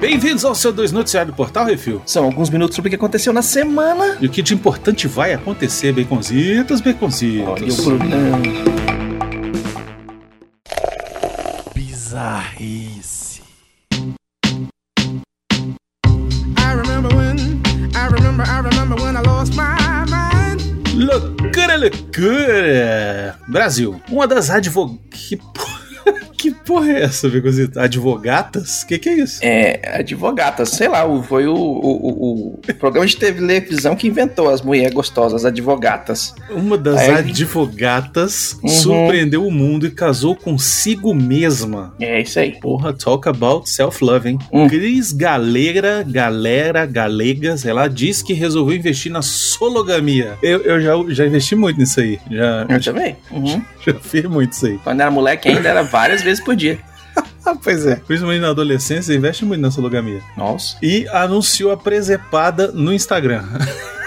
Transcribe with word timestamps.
Bem-vindos 0.00 0.44
ao 0.44 0.54
seu 0.54 0.72
dois 0.72 0.92
noticiário 0.92 1.32
do 1.32 1.36
Portal 1.36 1.66
Refil. 1.66 2.00
São 2.06 2.24
alguns 2.24 2.48
minutos 2.48 2.76
sobre 2.76 2.88
o 2.88 2.90
que 2.90 2.96
aconteceu 2.96 3.32
na 3.32 3.42
semana. 3.42 4.16
E 4.20 4.26
o 4.26 4.30
que 4.30 4.42
de 4.42 4.54
importante 4.54 5.06
vai 5.08 5.34
acontecer, 5.34 5.92
baconzitos, 5.92 6.80
baconzitos. 6.80 7.48
Olha 7.48 7.72
o 7.72 7.76
programa. 7.82 8.38
Bizarrice. 11.74 13.42
I 16.56 16.74
remember 16.74 17.14
when, 17.14 17.36
I 17.94 18.06
remember, 18.10 18.44
I 18.46 18.60
remember 18.62 18.96
when 19.02 19.16
I 19.16 19.22
lost 19.26 19.52
my 19.54 20.06
mind. 20.08 20.62
Loucura, 20.94 21.76
loucura! 21.76 23.38
Brasil, 23.48 24.00
uma 24.10 24.26
das 24.26 24.48
advogadas. 24.48 25.00
Que 25.10 25.36
porra... 25.36 25.77
que 26.38 26.50
porra 26.52 26.92
é 26.92 27.02
essa, 27.02 27.28
Baconzito? 27.28 27.78
Advogatas? 27.78 28.84
Que 28.84 28.98
que 28.98 29.08
é 29.08 29.14
isso? 29.14 29.40
É, 29.42 29.80
advogata, 29.98 30.64
sei 30.64 30.88
lá, 30.88 31.04
o- 31.04 31.22
foi 31.22 31.46
o, 31.46 31.54
o, 31.54 31.56
o- 31.56 32.60
o 32.68 32.74
programa 32.74 33.06
de 33.06 33.16
televisão 33.16 33.94
que 33.96 34.06
inventou 34.06 34.48
as 34.48 34.62
mulheres 34.62 34.94
gostosas, 34.94 35.44
advogatas. 35.44 36.34
Uma 36.50 36.78
das 36.78 37.00
Aí- 37.00 37.14
advogatas 37.16 38.56
Uhum. 38.62 38.68
surpreendeu 38.68 39.46
o 39.46 39.50
mundo 39.50 39.86
e 39.86 39.90
casou 39.90 40.34
consigo 40.36 41.14
mesma. 41.14 41.94
É 42.00 42.20
isso 42.20 42.38
aí. 42.38 42.52
Porra, 42.60 42.92
talk 42.92 43.28
about 43.28 43.68
self-love, 43.68 44.28
hein? 44.30 44.38
Hum. 44.52 44.68
Cris 44.68 45.12
Galera, 45.12 46.04
galera, 46.06 46.86
galegas, 46.86 47.64
ela 47.66 47.88
diz 47.88 48.22
que 48.22 48.32
resolveu 48.32 48.76
investir 48.76 49.10
na 49.10 49.22
sologamia. 49.22 50.36
Eu, 50.42 50.60
eu 50.62 50.80
já, 50.80 50.92
já 51.14 51.26
investi 51.26 51.54
muito 51.56 51.78
nisso 51.78 52.00
aí. 52.00 52.18
Já, 52.30 52.66
Eu 52.68 52.80
também. 52.82 53.16
Uhum. 53.30 53.62
já 53.84 53.94
fiz 53.94 54.24
muito 54.24 54.52
isso 54.52 54.66
aí. 54.66 54.78
Quando 54.84 55.00
era 55.00 55.10
moleque 55.10 55.48
ainda 55.48 55.68
era 55.68 55.82
várias 55.82 56.22
vezes 56.22 56.27
por 56.44 56.54
dia. 56.56 56.78
Pois 57.64 57.86
é. 57.86 57.96
Principalmente 57.96 58.42
na 58.42 58.50
adolescência, 58.50 59.14
investe 59.14 59.42
muito 59.42 59.62
na 59.62 59.70
sologamia. 59.70 60.20
Nossa. 60.36 60.76
E 60.82 61.08
anunciou 61.08 61.72
a 61.72 61.78
presepada 61.78 62.70
no 62.72 62.92
Instagram. 62.92 63.42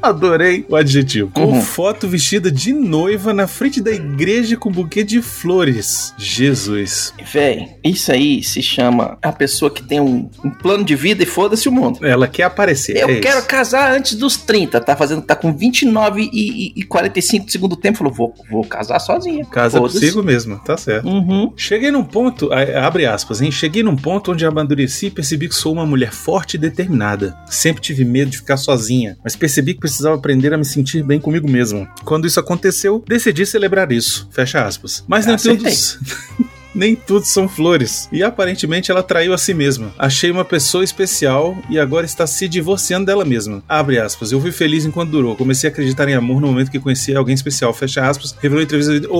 Adorei 0.10 0.64
o 0.68 0.76
adjetivo. 0.76 1.30
Com 1.32 1.50
Uhum. 1.50 1.60
foto 1.60 2.08
vestida 2.08 2.50
de 2.50 2.72
noiva 2.72 3.32
na 3.34 3.46
frente 3.46 3.80
da 3.80 3.90
igreja 3.90 4.56
com 4.56 4.70
buquê 4.70 5.02
de 5.02 5.20
flores. 5.20 6.14
Jesus. 6.16 7.12
Véi, 7.32 7.76
isso 7.84 8.10
aí 8.12 8.42
se 8.42 8.62
chama 8.62 9.18
a 9.22 9.32
pessoa 9.32 9.70
que 9.70 9.82
tem 9.82 10.00
um, 10.00 10.28
um 10.44 10.50
plano 10.50 10.84
de 10.84 10.94
vida 10.94 11.22
e 11.22 11.26
foda-se 11.26 11.68
o 11.68 11.72
mundo. 11.72 12.04
Ela 12.06 12.28
quer 12.28 12.44
aparecer. 12.44 12.96
Eu 12.96 13.08
é 13.08 13.20
quero 13.20 13.38
isso. 13.38 13.48
casar 13.48 13.92
antes 13.92 14.14
dos 14.14 14.36
30, 14.36 14.80
tá 14.80 14.96
fazendo, 14.96 15.22
tá 15.22 15.34
com 15.36 15.52
29 15.52 16.22
e, 16.22 16.28
e, 16.32 16.72
e 16.76 16.82
45 16.84 17.46
do 17.46 17.52
segundo 17.52 17.76
tempo, 17.76 17.98
falou, 17.98 18.12
vou, 18.12 18.34
vou 18.50 18.64
casar 18.64 18.98
sozinha. 19.00 19.44
Casa 19.46 19.78
consigo 19.78 20.22
mesmo, 20.22 20.58
tá 20.58 20.76
certo. 20.76 21.08
Uhum. 21.08 21.52
Cheguei 21.56 21.90
num 21.90 22.04
ponto, 22.04 22.50
abre 22.52 23.06
aspas, 23.06 23.40
hein? 23.40 23.50
Cheguei 23.50 23.82
num 23.82 23.96
ponto 23.96 24.32
onde 24.32 24.46
amadureci 24.46 25.06
e 25.06 25.10
percebi 25.10 25.48
que 25.48 25.54
sou 25.54 25.72
uma 25.72 25.84
mulher 25.86 26.12
forte 26.12 26.54
e 26.54 26.58
determinada. 26.58 27.36
Sempre 27.46 27.82
tive 27.82 28.04
medo 28.04 28.30
de 28.30 28.38
ficar 28.38 28.56
sozinha, 28.56 29.18
mas 29.22 29.36
percebi 29.36 29.74
que 29.74 29.80
precisava 29.90 30.16
aprender 30.16 30.52
a 30.54 30.58
me 30.58 30.64
sentir 30.64 31.02
bem 31.02 31.20
comigo 31.20 31.48
mesma. 31.50 31.88
Quando 32.04 32.26
isso 32.26 32.40
aconteceu, 32.40 33.02
decidi 33.06 33.44
celebrar 33.44 33.90
isso. 33.92 34.28
Fecha 34.30 34.64
aspas. 34.64 35.04
Mas 35.06 35.26
nem 35.26 35.36
tudo. 35.36 35.66
Acertei. 35.66 36.50
Nem 36.72 36.94
tudo 36.94 37.26
são 37.26 37.48
flores. 37.48 38.08
E 38.12 38.22
aparentemente 38.22 38.92
ela 38.92 39.02
traiu 39.02 39.34
a 39.34 39.38
si 39.38 39.52
mesma. 39.52 39.92
Achei 39.98 40.30
uma 40.30 40.44
pessoa 40.44 40.84
especial 40.84 41.58
e 41.68 41.80
agora 41.80 42.06
está 42.06 42.28
se 42.28 42.46
divorciando 42.46 43.06
dela 43.06 43.24
mesma. 43.24 43.60
Abre 43.68 43.98
aspas. 43.98 44.30
Eu 44.30 44.40
fui 44.40 44.52
feliz 44.52 44.84
enquanto 44.84 45.10
durou. 45.10 45.34
Comecei 45.34 45.68
a 45.68 45.72
acreditar 45.72 46.08
em 46.08 46.14
amor 46.14 46.40
no 46.40 46.46
momento 46.46 46.70
que 46.70 46.78
conheci 46.78 47.12
alguém 47.12 47.34
especial. 47.34 47.74
Fecha 47.74 48.08
aspas. 48.08 48.36
Revelou 48.40 48.62
entrevista. 48.62 49.08
Ô, 49.10 49.16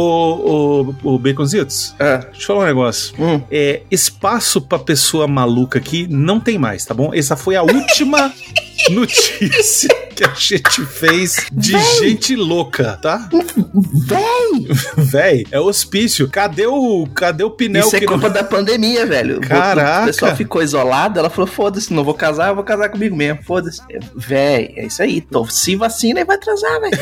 ô, 1.03 1.11
ô, 1.15 1.19
Baconzitos, 1.19 1.93
Ah, 1.99 2.19
deixa 2.19 2.41
eu 2.41 2.47
falar 2.47 2.61
um 2.61 2.67
negócio. 2.67 3.15
hum. 3.19 3.43
É, 3.51 3.83
espaço 3.91 4.61
pra 4.61 4.79
pessoa 4.79 5.27
maluca 5.27 5.77
aqui 5.81 6.07
não 6.09 6.39
tem 6.39 6.57
mais, 6.57 6.85
tá 6.85 6.95
bom? 6.95 7.11
Essa 7.13 7.35
foi 7.37 7.57
a 7.57 7.63
última 7.65 8.33
notícia 8.91 9.89
que 10.15 10.25
a 10.25 10.35
gente 10.35 10.85
fez 10.87 11.47
de 11.53 11.79
gente 11.99 12.37
louca, 12.37 12.99
tá? 13.01 13.29
Véi, 13.95 14.69
Véi, 14.97 15.47
é 15.51 15.59
hospício. 15.61 16.29
Cadê 16.29 16.67
o, 16.67 17.07
cadê 17.15 17.43
o 17.45 17.51
Pinel 17.51 17.87
isso 17.87 17.97
é 17.97 18.01
que 18.01 18.07
não- 18.07 18.13
culpa 18.15 18.29
da 18.31 18.45
pandemia, 18.45 19.07
velho. 19.07 19.41
Caraca. 19.41 20.03
O 20.03 20.07
pessoal 20.07 20.37
ficou 20.37 20.63
isolado, 20.63 21.19
ela 21.19 21.31
falou, 21.31 21.47
foda-se, 21.47 21.93
não 21.93 22.05
vou 22.05 22.15
casar, 22.15 22.49
eu 22.49 22.55
vou 22.55 22.65
casar 22.65 22.89
comigo 22.89 23.17
mesmo, 23.17 23.43
foda-se. 23.43 23.81
É, 23.91 23.99
Véi, 24.15 24.73
é 24.77 24.87
isso 24.87 25.03
aí, 25.03 25.19
então 25.19 25.45
se 25.47 25.75
vacina 25.77 26.21
e 26.21 26.25
vai 26.25 26.39
transar, 26.39 26.81
velho. 26.81 26.99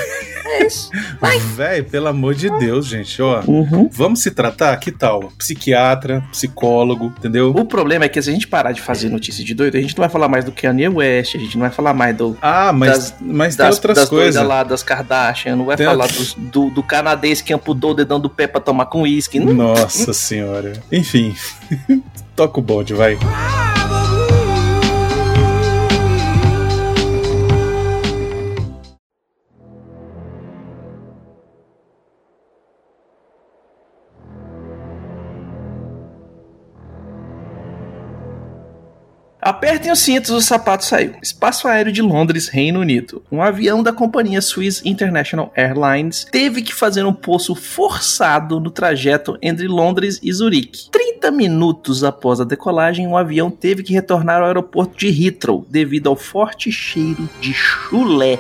É 0.47 0.67
isso. 0.67 0.91
Vai. 1.21 1.39
Véi, 1.39 1.83
pelo 1.83 2.07
amor 2.09 2.35
de 2.35 2.49
Deus, 2.59 2.87
gente, 2.87 3.21
ó. 3.21 3.43
Uhum. 3.47 3.89
Vamos 3.93 4.23
se 4.23 4.31
tratar? 4.31 4.75
Que 4.79 4.91
tal? 4.91 5.31
Psiquiatra, 5.37 6.23
psicólogo, 6.31 7.13
entendeu? 7.19 7.51
O 7.51 7.65
problema 7.67 8.05
é 8.07 8.09
que 8.09 8.21
se 8.23 8.31
a 8.31 8.33
gente 8.33 8.47
parar 8.49 8.73
de 8.73 8.81
fazer 8.81 9.11
notícia 9.11 9.45
de 9.45 9.53
doido, 9.55 9.77
a 9.77 9.81
gente 9.81 9.95
não 9.97 10.03
vai 10.03 10.09
falar 10.09 10.29
mais 10.29 10.45
do 10.45 10.53
Kanye 10.53 10.89
West, 10.89 11.35
a 11.35 11.39
gente 11.39 11.55
não 11.57 11.63
vai 11.63 11.68
falar 11.71 11.95
mais 11.95 12.17
do, 12.17 12.37
Ah, 12.43 12.73
mas, 12.73 12.91
das- 12.91 13.15
mas 13.21 13.57
tem 13.57 13.67
das, 13.67 13.75
outras 13.77 13.97
das 13.97 14.09
coisas. 14.09 14.43
lá, 14.47 14.63
das 14.63 14.83
Kardashian, 14.83 15.57
não 15.57 15.65
vai 15.67 15.77
Tem 15.77 15.87
falar 15.87 16.07
do, 16.37 16.71
do 16.71 16.83
canadense 16.83 17.43
que 17.45 17.53
ampudou 17.53 17.91
o 17.91 17.95
dedão 17.95 18.19
do 18.21 18.29
pé 18.31 18.47
pra 18.47 18.61
tomar 18.61 18.87
com 18.87 19.03
uísque. 19.03 19.39
Não- 19.41 19.53
Nossa 19.55 20.13
senhora. 20.13 20.75
Enfim, 20.91 21.35
toca 22.37 22.59
o 22.59 22.63
bonde, 22.63 22.95
vai. 22.95 23.19
Apertem 39.49 39.91
os 39.91 40.01
cintos, 40.01 40.31
o 40.31 40.43
sapato 40.43 40.85
saiu. 40.85 41.15
Espaço 41.23 41.67
Aéreo 41.67 41.91
de 41.91 42.03
Londres, 42.03 42.49
Reino 42.49 42.81
Unido. 42.81 43.23
Um 43.33 43.41
avião 43.41 43.83
da 43.83 43.95
companhia 43.95 44.43
Swiss 44.43 44.83
International 44.85 45.51
Airlines 45.57 46.27
teve 46.31 46.61
que 46.61 46.75
fazer 46.75 47.07
um 47.07 47.15
pouso 47.15 47.55
forçado 47.55 48.61
no 48.61 48.71
trajeto 48.71 49.39
entre 49.41 49.67
Londres 49.67 50.21
e 50.23 50.31
Zurique. 50.31 50.91
30 50.91 51.08
minutos 51.31 52.05
após 52.05 52.41
a 52.41 52.45
decolagem, 52.45 53.07
o 53.07 53.17
avião 53.17 53.51
teve 53.51 53.83
que 53.83 53.93
retornar 53.93 54.41
ao 54.41 54.47
aeroporto 54.47 54.97
de 54.97 55.09
Heathrow 55.09 55.67
devido 55.69 56.09
ao 56.09 56.17
forte 56.17 56.71
cheiro 56.71 57.29
de 57.41 57.53
chulé. 57.53 58.39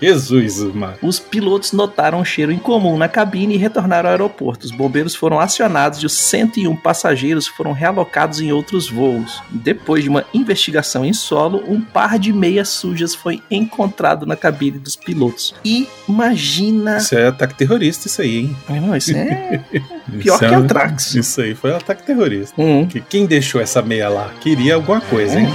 Jesus, 0.00 0.62
mano. 0.74 0.94
Os 1.02 1.18
pilotos 1.18 1.72
notaram 1.72 2.20
um 2.20 2.24
cheiro 2.24 2.52
incomum 2.52 2.96
na 2.96 3.08
cabine 3.08 3.54
e 3.54 3.58
retornaram 3.58 4.08
ao 4.08 4.12
aeroporto. 4.12 4.66
Os 4.66 4.72
bombeiros 4.72 5.14
foram 5.14 5.40
acionados 5.40 6.00
e 6.02 6.06
os 6.06 6.12
101 6.12 6.76
passageiros 6.76 7.46
foram 7.46 7.72
realocados 7.72 8.40
em 8.40 8.52
outros 8.52 8.88
voos. 8.88 9.42
Depois 9.50 10.02
de 10.02 10.08
uma 10.08 10.24
investigação 10.32 11.04
em 11.04 11.12
solo, 11.12 11.62
um 11.66 11.80
par 11.80 12.18
de 12.18 12.32
meias 12.32 12.68
sujas 12.68 13.14
foi 13.14 13.42
encontrado 13.50 14.26
na 14.26 14.36
cabine 14.36 14.78
dos 14.78 14.96
pilotos. 14.96 15.54
Imagina. 15.64 16.98
Isso 16.98 17.14
é 17.14 17.26
ataque 17.26 17.54
terrorista, 17.54 18.06
isso 18.06 18.22
aí, 18.22 18.38
hein? 18.38 18.56
Não, 18.68 18.96
isso 18.96 19.16
é 19.16 19.62
pior 20.10 20.34
Isso 20.34 20.38
que 20.38 20.44
é- 20.44 20.58
o 20.58 20.66
Trax. 20.66 21.14
Isso 21.14 21.40
aí 21.40 21.54
foi 21.54 21.72
um 21.72 21.76
ataque 21.76 22.02
terrorista. 22.04 22.60
Hum. 22.60 22.86
Que 22.86 23.00
quem 23.00 23.26
deixou 23.26 23.60
essa 23.60 23.82
meia 23.82 24.08
lá 24.08 24.30
queria 24.40 24.74
alguma 24.74 25.00
coisa, 25.00 25.38
hein? 25.38 25.48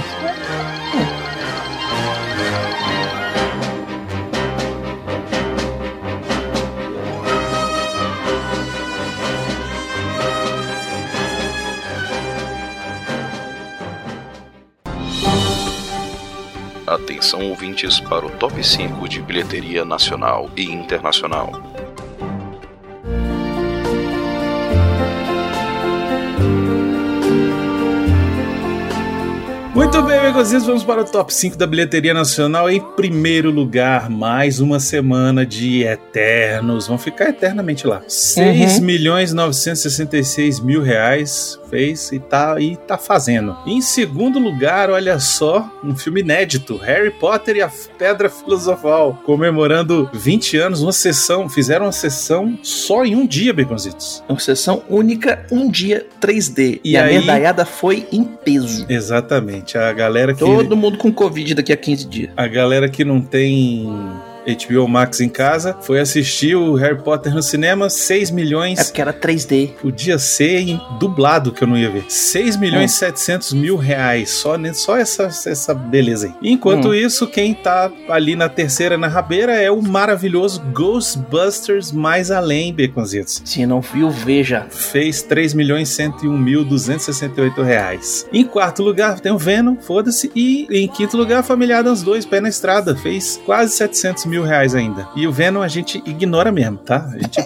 Atenção 16.86 17.48
ouvintes 17.48 17.98
para 17.98 18.26
o 18.26 18.30
top 18.30 18.62
5 18.62 19.08
de 19.08 19.20
bilheteria 19.22 19.84
nacional 19.84 20.50
e 20.54 20.64
internacional. 20.64 21.73
Muito 29.74 30.00
bem, 30.04 30.18
amigos, 30.18 30.52
vamos 30.64 30.84
para 30.84 31.00
o 31.00 31.04
top 31.04 31.34
5 31.34 31.56
da 31.56 31.66
bilheteria 31.66 32.14
nacional. 32.14 32.70
Em 32.70 32.80
primeiro 32.80 33.50
lugar, 33.50 34.08
mais 34.08 34.60
uma 34.60 34.78
semana 34.78 35.44
de 35.44 35.82
Eternos. 35.82 36.86
Vão 36.86 36.96
ficar 36.96 37.30
eternamente 37.30 37.84
lá. 37.84 38.00
6 38.06 38.78
milhões 38.78 39.32
966 39.32 40.60
mil 40.60 40.80
reais 40.80 41.58
fez 41.68 42.12
e 42.12 42.20
tá, 42.20 42.54
e 42.60 42.76
tá 42.76 42.96
fazendo. 42.96 43.56
Em 43.66 43.80
segundo 43.80 44.38
lugar, 44.38 44.90
olha 44.90 45.18
só, 45.18 45.68
um 45.82 45.96
filme 45.96 46.20
inédito: 46.20 46.76
Harry 46.76 47.10
Potter 47.10 47.56
e 47.56 47.62
a 47.62 47.70
Pedra 47.98 48.28
Filosofal, 48.30 49.18
comemorando 49.26 50.08
20 50.12 50.56
anos, 50.56 50.82
uma 50.82 50.92
sessão. 50.92 51.48
Fizeram 51.48 51.86
uma 51.86 51.92
sessão 51.92 52.56
só 52.62 53.04
em 53.04 53.16
um 53.16 53.26
dia, 53.26 53.52
Baconzitos. 53.52 54.22
Uma 54.28 54.38
sessão 54.38 54.84
única, 54.88 55.44
um 55.50 55.68
dia 55.68 56.06
3D. 56.20 56.80
E, 56.84 56.92
E 56.92 56.96
a 56.96 57.04
aí- 57.06 57.18
medalhada 57.18 57.64
foi 57.66 58.06
em 58.12 58.22
peso. 58.22 58.86
Exatamente. 58.88 59.63
A 59.76 59.92
galera 59.92 60.32
que. 60.32 60.40
Todo 60.40 60.76
mundo 60.76 60.98
com 60.98 61.12
Covid 61.12 61.54
daqui 61.54 61.72
a 61.72 61.76
15 61.76 62.06
dias. 62.06 62.30
A 62.36 62.46
galera 62.46 62.88
que 62.88 63.04
não 63.04 63.20
tem 63.20 63.88
HBO 64.46 64.86
Max 64.88 65.20
em 65.20 65.28
casa, 65.28 65.76
foi 65.82 66.00
assistir 66.00 66.54
o 66.56 66.74
Harry 66.74 67.02
Potter 67.02 67.34
no 67.34 67.42
cinema, 67.42 67.88
6 67.90 68.30
milhões. 68.30 68.78
É 68.78 68.84
porque 68.84 69.00
era 69.00 69.12
3D. 69.12 69.72
Podia 69.80 70.18
ser 70.18 70.60
em 70.60 70.80
dublado 70.98 71.52
que 71.52 71.62
eu 71.62 71.68
não 71.68 71.76
ia 71.76 71.90
ver. 71.90 72.04
6 72.08 72.56
milhões 72.56 72.92
e 72.92 72.94
Hum. 72.94 72.98
700 72.98 73.52
mil 73.52 73.76
reais. 73.76 74.30
Só, 74.30 74.56
ne- 74.56 74.74
só 74.74 74.96
essa, 74.96 75.24
essa 75.24 75.72
beleza 75.74 76.26
aí. 76.26 76.50
Enquanto 76.52 76.88
Hum. 76.88 76.94
isso, 76.94 77.26
quem 77.26 77.54
tá 77.54 77.90
ali 78.08 78.36
na 78.36 78.48
terceira 78.48 78.96
na 78.98 79.08
rabeira 79.08 79.52
é 79.54 79.70
o 79.70 79.80
maravilhoso 79.82 80.60
Ghostbusters 80.72 81.92
Mais 81.92 82.30
Além, 82.30 82.74
Baconzitos. 82.74 83.42
Se 83.44 83.64
não 83.66 83.80
viu, 83.80 84.10
veja. 84.10 84.66
Fez 84.70 85.22
3 85.22 85.54
milhões 85.54 85.88
101 85.90 86.36
mil 86.36 86.64
268 86.64 87.62
reais. 87.62 88.26
Em 88.32 88.44
quarto 88.44 88.82
lugar 88.82 89.20
tem 89.20 89.32
o 89.32 89.38
Venom, 89.38 89.76
foda-se. 89.76 90.30
E 90.34 90.66
em 90.70 90.88
quinto 90.88 91.16
lugar, 91.16 91.42
Família 91.42 91.78
Adams 91.78 92.02
2, 92.02 92.24
Pé 92.26 92.40
na 92.40 92.48
Estrada. 92.48 92.96
Fez 92.96 93.40
quase 93.44 93.74
700 93.76 94.26
mil 94.26 94.33
reais 94.42 94.74
ainda. 94.74 95.06
E 95.14 95.26
o 95.26 95.32
Venom 95.32 95.62
a 95.62 95.68
gente 95.68 96.02
ignora 96.06 96.50
mesmo, 96.50 96.78
tá? 96.78 97.10
A 97.12 97.18
gente 97.18 97.40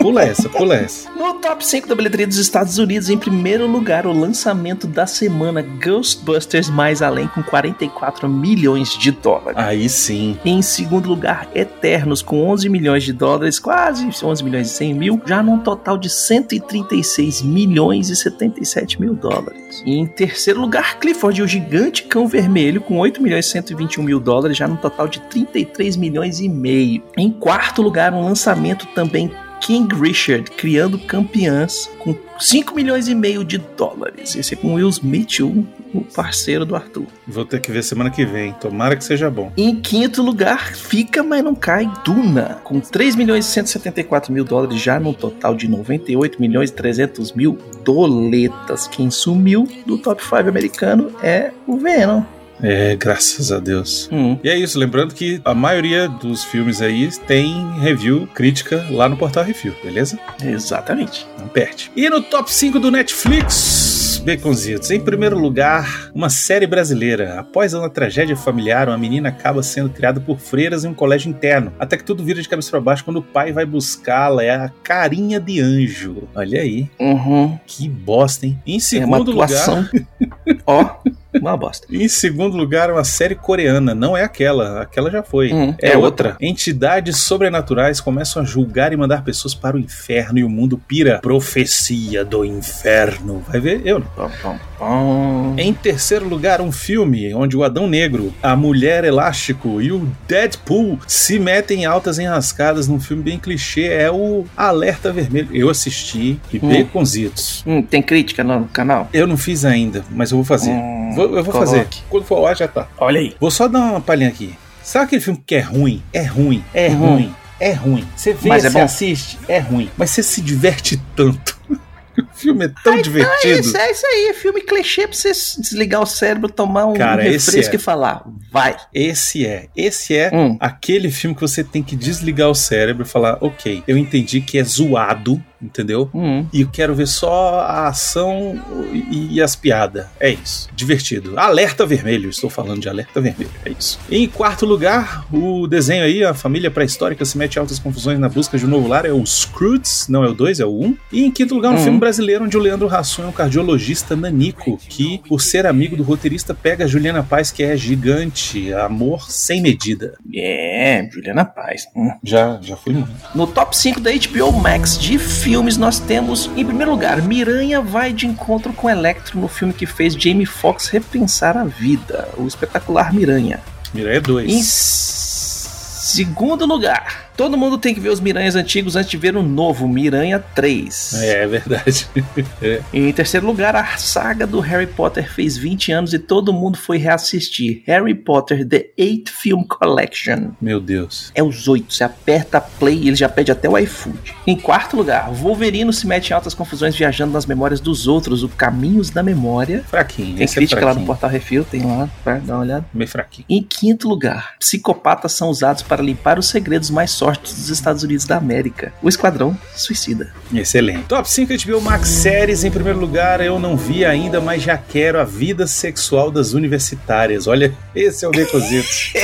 pula 0.00 0.22
essa, 0.22 0.48
pula 0.48 0.74
essa. 0.74 1.10
No 1.12 1.34
top 1.34 1.64
5 1.64 1.86
da 1.86 1.94
bilheteria 1.94 2.26
dos 2.26 2.38
Estados 2.38 2.78
Unidos, 2.78 3.10
em 3.10 3.18
primeiro 3.18 3.66
lugar, 3.66 4.06
o 4.06 4.12
lançamento 4.12 4.86
da 4.86 5.06
semana 5.06 5.62
Ghostbusters 5.62 6.68
Mais 6.68 7.02
Além, 7.02 7.28
com 7.28 7.42
44 7.42 8.28
milhões 8.28 8.96
de 8.96 9.10
dólares. 9.10 9.56
Aí 9.56 9.88
sim. 9.88 10.38
Em 10.44 10.62
segundo 10.62 11.08
lugar, 11.08 11.48
Eternos, 11.54 12.22
com 12.22 12.48
11 12.48 12.68
milhões 12.68 13.04
de 13.04 13.12
dólares, 13.12 13.58
quase 13.58 14.08
11 14.22 14.42
milhões 14.42 14.70
e 14.70 14.74
100 14.74 14.94
mil, 14.94 15.22
já 15.26 15.42
num 15.42 15.58
total 15.58 15.98
de 15.98 16.08
136 16.08 17.42
milhões 17.42 18.08
e 18.08 18.16
77 18.16 19.00
mil 19.00 19.14
dólares. 19.14 19.82
E 19.84 19.98
em 19.98 20.06
terceiro 20.06 20.60
lugar, 20.60 20.98
Clifford, 20.98 21.42
o 21.42 21.46
gigante 21.46 22.04
cão 22.04 22.26
vermelho, 22.26 22.80
com 22.80 22.98
8 22.98 23.22
milhões 23.22 23.46
e 23.46 23.50
121 23.50 24.02
mil 24.02 24.18
dólares, 24.18 24.56
já 24.56 24.66
num 24.66 24.76
total 24.76 25.06
de 25.06 25.20
33 25.20 25.96
milhões 25.96 26.40
e 26.40 26.48
meio. 26.48 27.02
Em 27.16 27.30
quarto 27.30 27.82
lugar, 27.82 28.14
um 28.14 28.24
lançamento 28.24 28.86
também 28.94 29.30
King 29.60 29.94
Richard, 29.94 30.50
criando 30.50 30.98
campeãs, 30.98 31.90
com 31.98 32.16
5 32.38 32.74
milhões 32.74 33.08
e 33.08 33.14
meio 33.14 33.44
de 33.44 33.58
dólares. 33.58 34.34
Esse 34.34 34.54
é 34.54 34.56
com 34.56 34.74
Will 34.74 34.88
Smith, 34.88 35.40
o 35.40 35.66
o 35.92 36.02
parceiro 36.02 36.64
do 36.64 36.76
Arthur. 36.76 37.06
Vou 37.26 37.44
ter 37.44 37.60
que 37.60 37.70
ver 37.70 37.82
semana 37.82 38.10
que 38.10 38.24
vem. 38.24 38.52
Tomara 38.52 38.96
que 38.96 39.04
seja 39.04 39.30
bom. 39.30 39.52
Em 39.56 39.80
quinto 39.80 40.22
lugar, 40.22 40.74
fica, 40.74 41.22
mas 41.22 41.42
não 41.42 41.54
cai, 41.54 41.90
Duna, 42.04 42.60
com 42.64 42.80
3 42.80 43.16
milhões 43.16 43.46
e 43.46 43.50
174 43.50 44.32
mil 44.32 44.44
dólares, 44.44 44.80
já 44.80 44.98
num 44.98 45.12
total 45.12 45.54
de 45.54 45.68
98 45.68 46.40
milhões 46.40 46.70
e 46.70 46.74
300 46.74 47.32
mil 47.32 47.58
doletas. 47.84 48.86
Quem 48.86 49.10
sumiu 49.10 49.68
do 49.86 49.98
top 49.98 50.22
5 50.22 50.36
americano 50.48 51.12
é 51.22 51.52
o 51.66 51.76
Venom. 51.76 52.22
É, 52.62 52.94
graças 52.96 53.50
a 53.52 53.58
Deus. 53.58 54.08
Hum. 54.12 54.38
E 54.44 54.48
é 54.50 54.56
isso, 54.56 54.78
lembrando 54.78 55.14
que 55.14 55.40
a 55.44 55.54
maioria 55.54 56.08
dos 56.08 56.44
filmes 56.44 56.80
aí 56.82 57.08
tem 57.26 57.72
review, 57.80 58.26
crítica 58.34 58.84
lá 58.90 59.08
no 59.08 59.16
portal 59.16 59.44
Review, 59.44 59.74
beleza? 59.82 60.18
Exatamente. 60.42 61.26
Não 61.38 61.48
perde. 61.48 61.90
E 61.96 62.08
no 62.10 62.20
top 62.22 62.52
5 62.52 62.78
do 62.78 62.90
Netflix, 62.90 64.22
Baconzitos, 64.24 64.90
em 64.90 65.00
primeiro 65.00 65.38
lugar, 65.38 66.10
uma 66.14 66.28
série 66.28 66.66
brasileira. 66.66 67.40
Após 67.40 67.72
uma 67.72 67.88
tragédia 67.88 68.36
familiar, 68.36 68.88
uma 68.88 68.98
menina 68.98 69.30
acaba 69.30 69.62
sendo 69.62 69.88
criada 69.88 70.20
por 70.20 70.38
freiras 70.38 70.84
em 70.84 70.88
um 70.88 70.94
colégio 70.94 71.30
interno, 71.30 71.72
até 71.78 71.96
que 71.96 72.04
tudo 72.04 72.22
vira 72.22 72.42
de 72.42 72.48
cabeça 72.48 72.70
para 72.70 72.80
baixo 72.80 73.04
quando 73.04 73.16
o 73.18 73.22
pai 73.22 73.50
vai 73.52 73.64
buscá-la. 73.64 74.44
É 74.44 74.50
a 74.50 74.70
carinha 74.82 75.40
de 75.40 75.60
anjo. 75.60 76.28
Olha 76.34 76.60
aí, 76.60 76.88
Uhum. 77.00 77.58
que 77.66 77.88
bosta, 77.88 78.44
hein? 78.46 78.58
Em 78.66 78.72
É 78.74 78.76
uma 78.76 78.80
segundo 79.18 79.32
lugar. 79.32 79.90
Ó, 80.66 80.96
uma 81.34 81.56
bosta. 81.56 81.86
Em 81.90 82.08
segundo 82.08 82.56
lugar, 82.56 82.90
uma 82.90 83.04
série 83.04 83.34
coreana. 83.34 83.94
Não 83.94 84.16
é 84.16 84.22
aquela, 84.24 84.82
aquela 84.82 85.10
já 85.10 85.22
foi. 85.22 85.52
Hum, 85.52 85.74
é, 85.80 85.90
é 85.92 85.96
outra. 85.98 86.36
Entidades 86.40 87.18
sobrenaturais 87.18 88.00
começam 88.00 88.42
a 88.42 88.44
julgar 88.44 88.92
e 88.92 88.96
mandar 88.96 89.22
pessoas 89.24 89.54
para 89.54 89.76
o 89.76 89.80
inferno 89.80 90.38
e 90.38 90.44
o 90.44 90.48
mundo 90.48 90.78
pira. 90.78 91.18
Profecia 91.20 92.24
do 92.24 92.44
inferno. 92.44 93.42
Vai 93.48 93.60
ver? 93.60 93.82
Eu 93.84 93.98
não. 94.00 94.06
Pom, 94.08 94.30
pom, 94.42 94.58
pom. 94.78 95.54
Em 95.58 95.72
terceiro 95.74 96.28
lugar, 96.28 96.60
um 96.60 96.72
filme 96.72 97.32
onde 97.34 97.56
o 97.56 97.62
Adão 97.62 97.86
Negro, 97.86 98.32
a 98.42 98.56
Mulher 98.56 99.04
Elástico 99.04 99.80
e 99.80 99.92
o 99.92 100.08
Deadpool 100.26 100.98
se 101.06 101.38
metem 101.38 101.84
altas 101.84 102.18
enrascadas 102.18 102.88
num 102.88 102.98
filme 103.00 103.22
bem 103.22 103.38
clichê. 103.38 103.84
É 103.84 104.10
o 104.10 104.44
Alerta 104.56 105.12
Vermelho. 105.12 105.48
Eu 105.52 105.68
assisti 105.70 106.38
e 106.52 106.58
Hum. 106.62 106.68
baconzitos. 106.84 107.62
Hum, 107.66 107.82
tem 107.82 108.02
crítica 108.02 108.42
no 108.44 108.66
canal? 108.66 109.08
Eu 109.12 109.26
não 109.26 109.36
fiz 109.36 109.64
ainda, 109.64 110.04
mas 110.10 110.30
eu 110.30 110.36
vou 110.38 110.44
fazer. 110.44 110.70
Hum, 110.70 111.14
Vou- 111.28 111.36
eu 111.38 111.44
vou 111.44 111.52
coloque. 111.52 111.70
fazer. 111.70 111.88
Quando 112.08 112.24
for 112.24 112.40
lá, 112.40 112.54
já 112.54 112.68
tá. 112.68 112.88
Olha 112.98 113.20
aí. 113.20 113.34
Vou 113.40 113.50
só 113.50 113.66
dar 113.68 113.80
uma 113.80 114.00
palhinha 114.00 114.28
aqui. 114.30 114.54
Sabe 114.82 115.04
aquele 115.06 115.20
filme 115.20 115.42
que 115.46 115.54
é 115.54 115.60
ruim? 115.60 116.02
É 116.12 116.22
ruim. 116.22 116.64
É 116.74 116.88
Uhum. 116.88 116.96
ruim. 117.14 117.34
É 117.60 117.72
ruim. 117.72 118.08
Você 118.16 118.32
vê, 118.32 118.48
Mas 118.48 118.64
é 118.64 118.70
você 118.70 118.78
bom. 118.78 118.84
assiste, 118.84 119.38
é 119.46 119.58
ruim. 119.58 119.90
Mas 119.96 120.10
você 120.10 120.22
se 120.22 120.40
diverte 120.40 121.00
tanto. 121.14 121.58
o 122.18 122.34
filme 122.34 122.64
é 122.64 122.72
tão 122.82 122.94
É 122.94 123.02
divertido. 123.02 123.60
isso, 123.60 123.76
é 123.76 123.90
isso 123.90 124.06
aí, 124.06 124.28
é 124.30 124.34
filme 124.34 124.62
clichê 124.62 125.06
pra 125.06 125.14
você 125.16 125.30
desligar 125.58 126.00
o 126.02 126.06
cérebro, 126.06 126.50
tomar 126.50 126.86
um 126.86 126.94
Cara, 126.94 127.22
refresco 127.22 127.74
é. 127.74 127.76
e 127.76 127.78
falar, 127.78 128.24
vai. 128.50 128.76
Esse 128.94 129.46
é. 129.46 129.66
Esse 129.76 130.16
é 130.16 130.30
Hum. 130.34 130.56
aquele 130.58 131.10
filme 131.10 131.34
que 131.36 131.42
você 131.42 131.62
tem 131.62 131.82
que 131.82 131.94
desligar 131.94 132.48
o 132.48 132.54
cérebro 132.54 133.04
e 133.04 133.08
falar, 133.08 133.36
ok, 133.42 133.82
eu 133.86 133.96
entendi 133.98 134.40
que 134.40 134.58
é 134.58 134.64
zoado, 134.64 135.42
entendeu? 135.62 136.08
Hum. 136.14 136.46
E 136.52 136.62
eu 136.62 136.68
quero 136.72 136.94
ver 136.94 137.06
só 137.06 137.60
a 137.60 137.88
ação 137.88 138.60
e, 138.92 139.34
e 139.36 139.42
as 139.42 139.54
piadas. 139.56 140.06
É 140.18 140.30
isso. 140.30 140.68
Divertido. 140.74 141.38
Alerta 141.38 141.84
Vermelho. 141.86 142.30
Estou 142.30 142.50
falando 142.50 142.80
de 142.80 142.88
Alerta 142.88 143.20
Vermelho. 143.20 143.50
É 143.64 143.70
isso. 143.70 143.98
Em 144.10 144.26
quarto 144.28 144.64
lugar, 144.66 145.26
o 145.32 145.66
desenho 145.66 146.04
aí, 146.04 146.24
a 146.24 146.34
família 146.34 146.70
pré-histórica 146.70 147.24
se 147.24 147.36
mete 147.38 147.56
em 147.56 147.58
altas 147.60 147.78
confusões 147.78 148.18
na 148.18 148.28
busca 148.28 148.58
de 148.58 148.64
um 148.64 148.68
novo 148.68 148.88
lar. 148.88 149.04
É 149.04 149.12
o 149.12 149.24
Scrooge. 149.26 149.70
Não 150.08 150.24
é 150.24 150.28
o 150.28 150.34
2, 150.34 150.60
é 150.60 150.64
o 150.64 150.78
1. 150.80 150.84
Um. 150.86 150.96
E 151.12 151.24
em 151.24 151.30
quinto 151.30 151.54
lugar, 151.54 151.72
um 151.72 151.76
Uhum. 151.76 151.84
filme 151.84 151.98
brasileiro 152.00 152.44
onde 152.44 152.56
o 152.56 152.60
Leandro 152.60 152.88
Hassum 152.94 153.22
é 153.22 153.26
um 153.26 153.32
cardiologista 153.32 154.14
nanico 154.16 154.76
que, 154.88 155.20
por 155.28 155.40
ser 155.40 155.66
amigo 155.66 155.96
do 155.96 156.02
roteirista, 156.02 156.52
pega 156.54 156.84
a 156.84 156.86
Juliana 156.86 157.22
Paz, 157.22 157.50
que 157.50 157.62
é 157.62 157.76
gigante. 157.76 158.72
Amor 158.74 159.30
sem 159.30 159.60
medida. 159.62 160.14
É, 160.34 161.08
Juliana 161.12 161.44
Paz. 161.44 161.86
Hum. 161.96 162.10
Já, 162.22 162.58
já 162.62 162.76
fui 162.76 162.92
muito. 162.92 163.10
No 163.34 163.46
top 163.46 163.76
5 163.76 164.00
da 164.00 164.10
HBO 164.10 164.52
Max 164.52 164.98
de 164.98 165.18
filmes, 165.50 165.76
nós 165.76 165.98
temos, 165.98 166.48
em 166.56 166.64
primeiro 166.64 166.92
lugar, 166.92 167.20
Miranha 167.22 167.80
vai 167.80 168.12
de 168.12 168.24
encontro 168.24 168.72
com 168.72 168.88
Electro 168.88 169.40
no 169.40 169.48
filme 169.48 169.74
que 169.74 169.84
fez 169.84 170.14
Jamie 170.14 170.46
Foxx 170.46 170.86
repensar 170.86 171.56
a 171.56 171.64
vida, 171.64 172.28
o 172.36 172.46
espetacular 172.46 173.12
Miranha. 173.12 173.58
Miranha 173.92 174.20
2. 174.20 174.48
Em 174.48 174.62
segundo 174.62 176.64
lugar, 176.66 177.29
todo 177.40 177.56
mundo 177.56 177.78
tem 177.78 177.94
que 177.94 178.00
ver 178.00 178.10
os 178.10 178.20
Miranhas 178.20 178.54
antigos 178.54 178.96
antes 178.96 179.10
de 179.10 179.16
ver 179.16 179.34
o 179.34 179.42
novo, 179.42 179.88
Miranha 179.88 180.38
3. 180.54 181.22
É, 181.22 181.44
é 181.44 181.46
verdade. 181.46 182.06
Em 182.92 183.10
terceiro 183.14 183.46
lugar, 183.46 183.74
a 183.74 183.96
saga 183.96 184.46
do 184.46 184.60
Harry 184.60 184.86
Potter 184.86 185.32
fez 185.32 185.56
20 185.56 185.90
anos 185.90 186.12
e 186.12 186.18
todo 186.18 186.52
mundo 186.52 186.76
foi 186.76 186.98
reassistir. 186.98 187.82
Harry 187.86 188.14
Potter 188.14 188.68
The 188.68 188.90
Eight 188.94 189.32
Film 189.32 189.62
Collection. 189.62 190.50
Meu 190.60 190.82
Deus. 190.82 191.32
É 191.34 191.42
os 191.42 191.66
oito. 191.66 191.94
Você 191.94 192.04
aperta 192.04 192.60
play 192.60 192.98
e 192.98 193.08
ele 193.08 193.16
já 193.16 193.26
pede 193.26 193.50
até 193.50 193.66
o 193.66 193.78
iFood. 193.78 194.34
Em 194.46 194.54
quarto 194.54 194.94
lugar, 194.94 195.30
Wolverino 195.32 195.94
se 195.94 196.06
mete 196.06 196.28
em 196.28 196.34
altas 196.34 196.52
confusões 196.52 196.94
viajando 196.94 197.32
nas 197.32 197.46
memórias 197.46 197.80
dos 197.80 198.06
outros, 198.06 198.42
o 198.42 198.50
Caminhos 198.50 199.08
da 199.08 199.22
Memória. 199.22 199.82
Fraquinho. 199.88 200.36
Tem 200.36 200.44
esse 200.44 200.56
crítica 200.56 200.82
é 200.82 200.84
lá 200.84 200.92
no. 200.92 201.06
Portal 201.06 201.30
Refil, 201.30 201.64
tem 201.64 201.86
lá, 201.86 202.06
pra 202.22 202.36
dar 202.36 202.56
uma 202.56 202.60
olhada. 202.60 202.84
Meio 202.92 203.08
fraquinho. 203.08 203.46
Em 203.48 203.62
quinto 203.62 204.06
lugar, 204.06 204.56
psicopatas 204.58 205.32
são 205.32 205.48
usados 205.48 205.82
para 205.82 206.02
limpar 206.02 206.38
os 206.38 206.46
segredos 206.46 206.90
mais 206.90 207.12
dos 207.38 207.68
Estados 207.70 208.02
Unidos 208.02 208.24
da 208.24 208.36
América. 208.36 208.92
O 209.02 209.08
Esquadrão 209.08 209.56
Suicida. 209.74 210.32
Excelente. 210.54 211.04
Top 211.04 211.28
5 211.30 211.52
HBO 211.66 211.80
Max 211.80 212.08
séries. 212.08 212.64
Em 212.64 212.70
primeiro 212.70 212.98
lugar, 212.98 213.40
eu 213.40 213.58
não 213.58 213.76
vi 213.76 214.04
ainda, 214.04 214.40
mas 214.40 214.62
já 214.62 214.76
quero 214.76 215.20
a 215.20 215.24
vida 215.24 215.66
sexual 215.66 216.30
das 216.30 216.52
universitárias. 216.52 217.46
Olha, 217.46 217.72
esse 217.94 218.24
é 218.24 218.28
o 218.28 218.30
Becositos. 218.30 219.12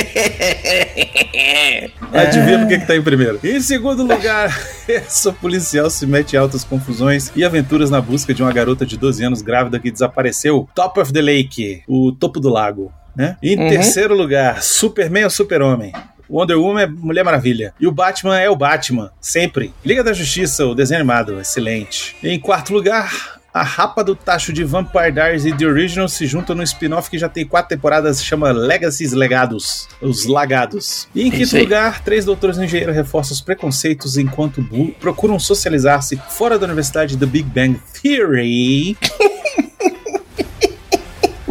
Adivinha 2.13 2.59
por 2.59 2.67
que, 2.67 2.79
que 2.79 2.85
tá 2.87 2.95
em 2.95 3.01
primeiro. 3.01 3.39
Em 3.43 3.59
segundo 3.61 4.03
lugar, 4.03 4.57
essa 4.87 5.31
policial 5.31 5.89
se 5.89 6.05
mete 6.05 6.33
em 6.33 6.37
altas 6.37 6.63
confusões 6.63 7.31
e 7.35 7.43
aventuras 7.43 7.89
na 7.89 7.99
busca 8.01 8.33
de 8.33 8.41
uma 8.41 8.51
garota 8.51 8.85
de 8.85 8.97
12 8.97 9.23
anos 9.23 9.41
grávida 9.41 9.79
que 9.79 9.91
desapareceu. 9.91 10.67
Top 10.73 10.99
of 10.99 11.11
the 11.13 11.21
Lake, 11.21 11.83
o 11.87 12.11
topo 12.11 12.39
do 12.39 12.49
lago. 12.49 12.91
Né? 13.15 13.35
Em 13.41 13.57
Uhum. 13.59 13.69
terceiro 13.69 14.15
lugar, 14.15 14.61
Superman 14.61 15.23
ou 15.25 15.29
Super-Homem? 15.29 15.91
Wonder 16.29 16.57
Woman 16.59 16.81
é 16.81 16.87
Mulher 16.87 17.23
Maravilha. 17.23 17.73
E 17.79 17.87
o 17.87 17.91
Batman 17.91 18.37
é 18.39 18.49
o 18.49 18.55
Batman, 18.55 19.11
sempre. 19.21 19.73
Liga 19.85 20.03
da 20.03 20.13
Justiça, 20.13 20.65
o 20.65 20.75
desenho 20.75 20.99
animado, 20.99 21.39
excelente. 21.39 22.15
Em 22.23 22.39
quarto 22.39 22.73
lugar, 22.73 23.37
a 23.53 23.63
rapa 23.63 24.03
do 24.03 24.15
tacho 24.15 24.53
de 24.53 24.63
Vampire 24.63 25.11
Diaries 25.11 25.45
e 25.45 25.51
The 25.55 25.65
Original 25.65 26.07
se 26.07 26.27
juntam 26.27 26.55
no 26.55 26.61
spin-off 26.63 27.09
que 27.09 27.17
já 27.17 27.27
tem 27.27 27.45
quatro 27.45 27.69
temporadas, 27.69 28.17
se 28.17 28.25
chama 28.25 28.51
Legacies 28.51 29.13
Legados, 29.13 29.87
os 30.01 30.25
Lagados. 30.25 31.07
E 31.15 31.23
em 31.23 31.27
Isso 31.29 31.55
quinto 31.55 31.63
lugar, 31.63 32.03
três 32.03 32.23
doutores 32.25 32.57
engenheiros 32.57 32.95
reforçam 32.95 33.33
os 33.33 33.41
preconceitos 33.41 34.17
enquanto 34.17 34.61
bu- 34.61 34.91
procuram 34.99 35.39
socializar-se 35.39 36.17
fora 36.29 36.59
da 36.59 36.65
Universidade 36.67 37.17
The 37.17 37.25
Big 37.25 37.49
Bang 37.49 37.79
Theory. 38.01 38.95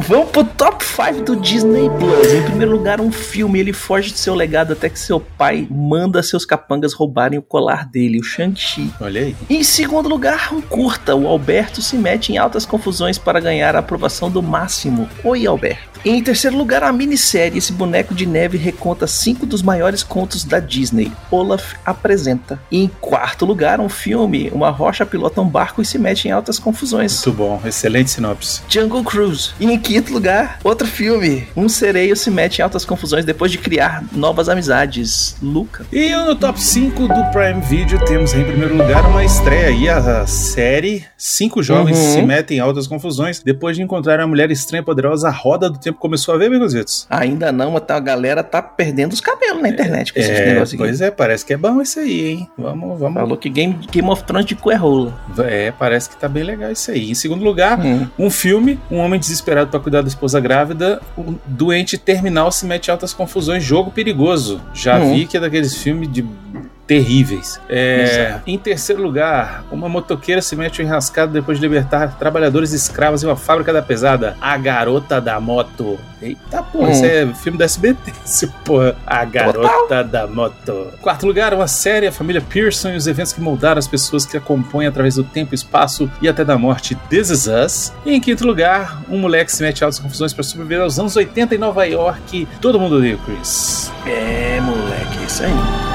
Vamos 0.08 0.30
pro 0.30 0.44
top 0.44 0.84
5 0.84 1.22
do 1.22 1.34
Disney 1.34 1.90
Plus. 1.98 2.32
Em 2.32 2.42
primeiro 2.44 2.70
lugar, 2.70 3.00
um 3.00 3.10
filme. 3.10 3.58
Ele 3.58 3.72
foge 3.72 4.12
de 4.12 4.18
seu 4.18 4.36
legado 4.36 4.72
até 4.72 4.88
que 4.88 5.00
seu 5.00 5.18
pai 5.18 5.66
manda 5.68 6.22
seus 6.22 6.44
capangas 6.44 6.92
roubarem 6.92 7.40
o 7.40 7.42
colar 7.42 7.88
dele, 7.88 8.20
o 8.20 8.22
Shang-Chi. 8.22 8.92
Olha 9.00 9.22
aí. 9.22 9.36
Em 9.50 9.64
segundo 9.64 10.08
lugar, 10.08 10.54
um 10.54 10.60
curta. 10.60 11.16
O 11.16 11.26
Alberto 11.26 11.82
se 11.82 11.96
mete 11.96 12.32
em 12.32 12.38
altas 12.38 12.64
confusões 12.64 13.18
para 13.18 13.40
ganhar 13.40 13.74
a 13.74 13.80
aprovação 13.80 14.30
do 14.30 14.40
máximo. 14.40 15.08
Oi, 15.24 15.44
Alberto. 15.44 15.95
Em 16.08 16.22
terceiro 16.22 16.56
lugar, 16.56 16.84
a 16.84 16.92
minissérie 16.92 17.58
Esse 17.58 17.72
Boneco 17.72 18.14
de 18.14 18.26
Neve 18.26 18.56
reconta 18.56 19.08
cinco 19.08 19.44
dos 19.44 19.60
maiores 19.60 20.04
contos 20.04 20.44
da 20.44 20.60
Disney. 20.60 21.10
Olaf 21.32 21.74
apresenta. 21.84 22.60
E 22.70 22.78
em 22.84 22.86
quarto 22.86 23.44
lugar, 23.44 23.80
um 23.80 23.88
filme. 23.88 24.48
Uma 24.54 24.70
rocha 24.70 25.04
pilota 25.04 25.40
um 25.40 25.48
barco 25.48 25.82
e 25.82 25.84
se 25.84 25.98
mete 25.98 26.28
em 26.28 26.30
altas 26.30 26.60
confusões. 26.60 27.24
Muito 27.26 27.36
bom. 27.36 27.60
Excelente 27.64 28.12
sinopse. 28.12 28.60
Jungle 28.68 29.02
Cruise. 29.02 29.50
E 29.58 29.66
em 29.66 29.76
quinto 29.80 30.12
lugar, 30.12 30.60
outro 30.62 30.86
filme. 30.86 31.48
Um 31.56 31.68
sereio 31.68 32.14
se 32.14 32.30
mete 32.30 32.60
em 32.60 32.62
altas 32.62 32.84
confusões 32.84 33.24
depois 33.24 33.50
de 33.50 33.58
criar 33.58 34.04
novas 34.12 34.48
amizades. 34.48 35.34
Luca. 35.42 35.84
E 35.92 36.14
no 36.14 36.36
top 36.36 36.62
5 36.62 37.08
do 37.08 37.30
Prime 37.32 37.60
Video 37.62 37.98
temos 38.04 38.32
em 38.32 38.44
primeiro 38.44 38.76
lugar 38.76 39.04
uma 39.06 39.24
estreia 39.24 39.66
aí, 39.70 39.88
a 39.88 40.24
série 40.24 41.04
Cinco 41.18 41.64
Jovens 41.64 41.98
Uhum. 41.98 42.12
se 42.12 42.22
metem 42.22 42.58
em 42.58 42.60
altas 42.60 42.86
confusões 42.86 43.40
depois 43.42 43.76
de 43.76 43.82
encontrar 43.82 44.20
a 44.20 44.26
mulher 44.26 44.52
estranha 44.52 44.82
e 44.82 44.84
poderosa, 44.84 45.26
a 45.26 45.32
roda 45.32 45.68
do 45.68 45.78
tempo 45.80 45.95
começou 45.96 46.34
a 46.34 46.38
ver, 46.38 46.50
Begozitos? 46.50 47.06
Ainda 47.10 47.50
não, 47.52 47.70
mas 47.72 47.82
tá- 47.84 47.96
a 47.96 48.00
galera 48.00 48.42
tá 48.42 48.60
perdendo 48.62 49.12
os 49.12 49.20
cabelos 49.20 49.62
na 49.62 49.68
internet 49.68 50.12
com 50.12 50.18
esses 50.20 50.30
É, 50.30 50.46
negócios 50.46 50.68
aqui. 50.74 50.76
pois 50.78 51.00
é, 51.00 51.10
parece 51.10 51.44
que 51.44 51.52
é 51.52 51.56
bom 51.56 51.80
isso 51.80 51.98
aí, 52.00 52.26
hein? 52.28 52.50
Vamos, 52.58 52.98
vamos. 53.00 53.14
Falou 53.20 53.36
que 53.36 53.48
Game, 53.48 53.78
Game 53.90 54.08
of 54.10 54.22
Thrones 54.24 54.46
de 54.46 54.54
cu 54.54 54.70
é 54.70 54.74
rola. 54.76 55.14
É, 55.38 55.72
parece 55.72 56.08
que 56.10 56.16
tá 56.16 56.28
bem 56.28 56.42
legal 56.42 56.70
isso 56.70 56.90
aí. 56.90 57.10
Em 57.10 57.14
segundo 57.14 57.44
lugar, 57.44 57.78
Hum. 57.84 58.06
um 58.18 58.30
filme, 58.30 58.78
um 58.90 58.98
homem 58.98 59.18
desesperado 59.18 59.70
para 59.70 59.80
cuidar 59.80 60.02
da 60.02 60.08
esposa 60.08 60.38
grávida, 60.40 61.00
um 61.16 61.36
doente 61.46 61.96
terminal 61.98 62.50
se 62.52 62.66
mete 62.66 62.88
em 62.88 62.90
altas 62.90 63.12
confusões, 63.12 63.62
jogo 63.64 63.90
perigoso. 63.90 64.60
Já 64.74 64.98
Hum. 64.98 65.14
vi 65.14 65.26
que 65.26 65.36
é 65.36 65.40
daqueles 65.40 65.74
filmes 65.76 66.10
de 66.10 66.22
terríveis. 66.86 67.60
É, 67.68 68.36
em 68.46 68.58
terceiro 68.58 69.02
lugar, 69.02 69.64
uma 69.70 69.88
motoqueira 69.88 70.40
se 70.40 70.54
mete 70.54 70.80
em 70.80 70.84
enrascado 70.84 71.32
depois 71.32 71.58
de 71.58 71.62
libertar 71.66 72.16
trabalhadores 72.18 72.72
escravos 72.72 73.22
em 73.22 73.26
uma 73.26 73.36
fábrica 73.36 73.72
da 73.72 73.82
pesada. 73.82 74.36
A 74.40 74.56
garota 74.56 75.20
da 75.20 75.40
moto. 75.40 75.98
Eita 76.22 76.62
porra, 76.62 76.88
Hum. 76.88 76.92
isso 76.92 77.04
é 77.04 77.26
filme 77.34 77.58
da 77.58 77.64
SBT, 77.64 78.12
esse 78.24 78.46
porra. 78.64 78.96
A 79.06 79.24
garota 79.24 80.02
da 80.04 80.26
moto. 80.26 80.86
Quarto 81.02 81.26
lugar, 81.26 81.52
uma 81.52 81.66
série, 81.66 82.06
a 82.06 82.12
família 82.12 82.40
Pearson 82.40 82.90
e 82.90 82.96
os 82.96 83.06
eventos 83.06 83.32
que 83.32 83.40
moldaram 83.40 83.78
as 83.78 83.86
pessoas 83.88 84.24
que 84.24 84.36
a 84.36 84.40
compõem 84.40 84.86
através 84.86 85.16
do 85.16 85.24
tempo, 85.24 85.54
espaço 85.54 86.10
e 86.22 86.28
até 86.28 86.44
da 86.44 86.56
morte. 86.56 86.94
This 87.10 87.30
Is 87.30 87.46
Us. 87.46 87.92
E 88.04 88.14
em 88.14 88.20
quinto 88.20 88.46
lugar, 88.46 89.02
um 89.10 89.18
moleque 89.18 89.52
se 89.52 89.62
mete 89.62 89.80
em 89.80 89.84
altas 89.84 89.98
confusões 89.98 90.32
para 90.32 90.42
sobreviver 90.44 90.80
aos 90.82 90.98
anos 90.98 91.16
80 91.16 91.54
em 91.54 91.58
Nova 91.58 91.84
York. 91.84 92.46
Todo 92.60 92.78
mundo 92.80 92.96
odeia 92.96 93.16
o 93.16 93.18
Chris. 93.18 93.90
É, 94.06 94.60
moleque, 94.60 95.24
isso 95.26 95.42
aí. 95.42 95.85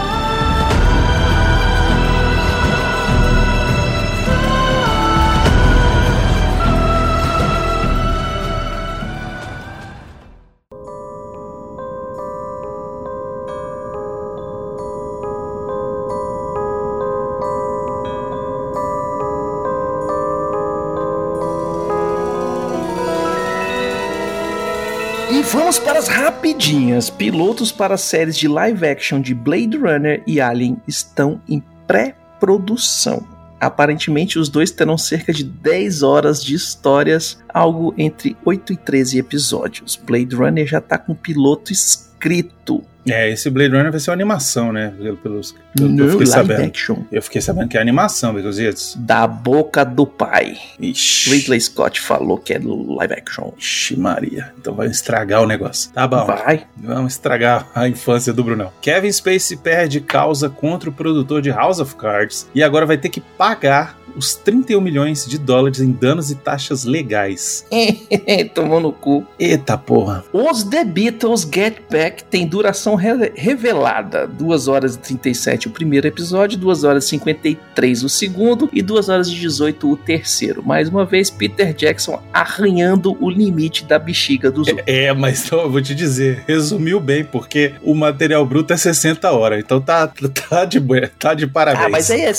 E 25.41 25.43
vamos 25.43 25.79
para 25.79 25.97
as 25.97 26.07
rapidinhas. 26.07 27.09
Pilotos 27.09 27.71
para 27.71 27.95
as 27.95 28.01
séries 28.01 28.37
de 28.37 28.47
live 28.47 28.85
action 28.85 29.19
de 29.19 29.33
Blade 29.33 29.75
Runner 29.75 30.21
e 30.27 30.39
Alien 30.39 30.79
estão 30.87 31.41
em 31.49 31.63
pré-produção. 31.87 33.27
Aparentemente, 33.59 34.37
os 34.37 34.49
dois 34.49 34.69
terão 34.69 34.99
cerca 34.99 35.33
de 35.33 35.43
10 35.43 36.03
horas 36.03 36.43
de 36.43 36.53
histórias, 36.53 37.39
algo 37.51 37.91
entre 37.97 38.37
8 38.45 38.73
e 38.73 38.77
13 38.77 39.17
episódios. 39.17 39.95
Blade 39.95 40.35
Runner 40.35 40.67
já 40.67 40.79
tá 40.79 40.95
com 40.95 41.13
o 41.13 41.15
piloto 41.15 41.73
escrito. 41.73 42.83
É, 43.07 43.29
esse 43.31 43.49
Blade 43.49 43.73
Runner 43.75 43.91
vai 43.91 43.99
ser 43.99 44.11
uma 44.11 44.15
animação, 44.15 44.71
né? 44.71 44.93
Pelo- 44.97 45.17
Pelos, 45.17 45.55
pelo 45.75 45.95
que 45.95 46.01
eu 46.01 46.09
fiquei 46.11 46.25
sabendo. 46.27 46.61
action. 46.63 46.97
Eu 47.11 47.21
fiquei 47.21 47.41
sabendo 47.41 47.67
que 47.67 47.77
é 47.77 47.81
animação, 47.81 48.33
Begozitos. 48.33 48.95
Da 48.99 49.25
boca 49.25 49.83
do 49.83 50.05
pai. 50.05 50.57
Ixi. 50.79 51.29
Ridley 51.31 51.59
Scott 51.61 51.99
falou 51.99 52.37
que 52.37 52.53
é 52.53 52.59
live 52.59 53.13
action. 53.13 53.51
Ixi, 53.57 53.97
Maria. 53.99 54.53
Então 54.59 54.73
vai 54.75 54.87
estragar 54.87 55.41
o 55.41 55.47
negócio. 55.47 55.91
Tá 55.91 56.07
bom. 56.07 56.25
Vai. 56.25 56.65
Vamos 56.77 57.13
estragar 57.13 57.67
a 57.73 57.87
infância 57.87 58.31
do 58.33 58.43
Brunão. 58.43 58.71
Kevin 58.81 59.11
Spacey 59.11 59.57
perde 59.57 59.99
causa 60.01 60.49
contra 60.49 60.89
o 60.89 60.93
produtor 60.93 61.41
de 61.41 61.49
House 61.49 61.79
of 61.79 61.95
Cards 61.95 62.47
e 62.53 62.61
agora 62.61 62.85
vai 62.85 62.97
ter 62.97 63.09
que 63.09 63.19
pagar 63.21 63.99
os 64.13 64.35
31 64.35 64.81
milhões 64.81 65.25
de 65.25 65.37
dólares 65.37 65.79
em 65.79 65.89
danos 65.89 66.29
e 66.31 66.35
taxas 66.35 66.83
legais. 66.83 67.65
Tomou 68.53 68.79
no 68.81 68.91
cu. 68.91 69.25
Eita 69.39 69.77
porra. 69.77 70.23
Os 70.33 70.63
The 70.63 70.83
Beatles 70.83 71.47
Get 71.49 71.77
Back 71.89 72.23
tem 72.25 72.45
duração 72.45 72.90
re- 72.95 73.31
revelada: 73.35 74.27
2 74.27 74.67
horas 74.67 74.95
e 74.95 74.99
37 74.99 75.67
o 75.67 75.71
primeiro 75.71 76.07
episódio, 76.07 76.57
2 76.57 76.83
horas 76.83 77.05
e 77.05 77.09
53 77.09 78.03
o 78.03 78.09
segundo 78.09 78.69
e 78.73 78.81
2 78.81 79.09
horas 79.09 79.27
e 79.27 79.35
18 79.35 79.91
o 79.91 79.97
terceiro. 79.97 80.63
Mais 80.65 80.89
uma 80.89 81.05
vez, 81.05 81.29
Peter 81.29 81.73
Jackson 81.73 82.21
arranhando 82.33 83.17
o 83.19 83.29
limite 83.29 83.85
da 83.85 83.97
bexiga 83.99 84.51
dos 84.51 84.67
outros. 84.67 84.85
É, 84.87 85.13
mas 85.13 85.45
então, 85.45 85.61
eu 85.61 85.71
vou 85.71 85.81
te 85.81 85.93
dizer, 85.95 86.43
resumiu 86.47 86.99
bem, 86.99 87.23
porque 87.23 87.73
o 87.83 87.93
material 87.93 88.45
bruto 88.45 88.73
é 88.73 88.77
60 88.77 89.31
horas, 89.31 89.59
então 89.59 89.79
tá, 89.81 90.07
tá, 90.07 90.65
de, 90.65 90.79
tá 91.19 91.33
de 91.33 91.47
parabéns. 91.47 91.85
Ah, 91.85 91.89
mas 91.89 92.11
aí 92.11 92.21
é, 92.21 92.29
é 92.29 92.33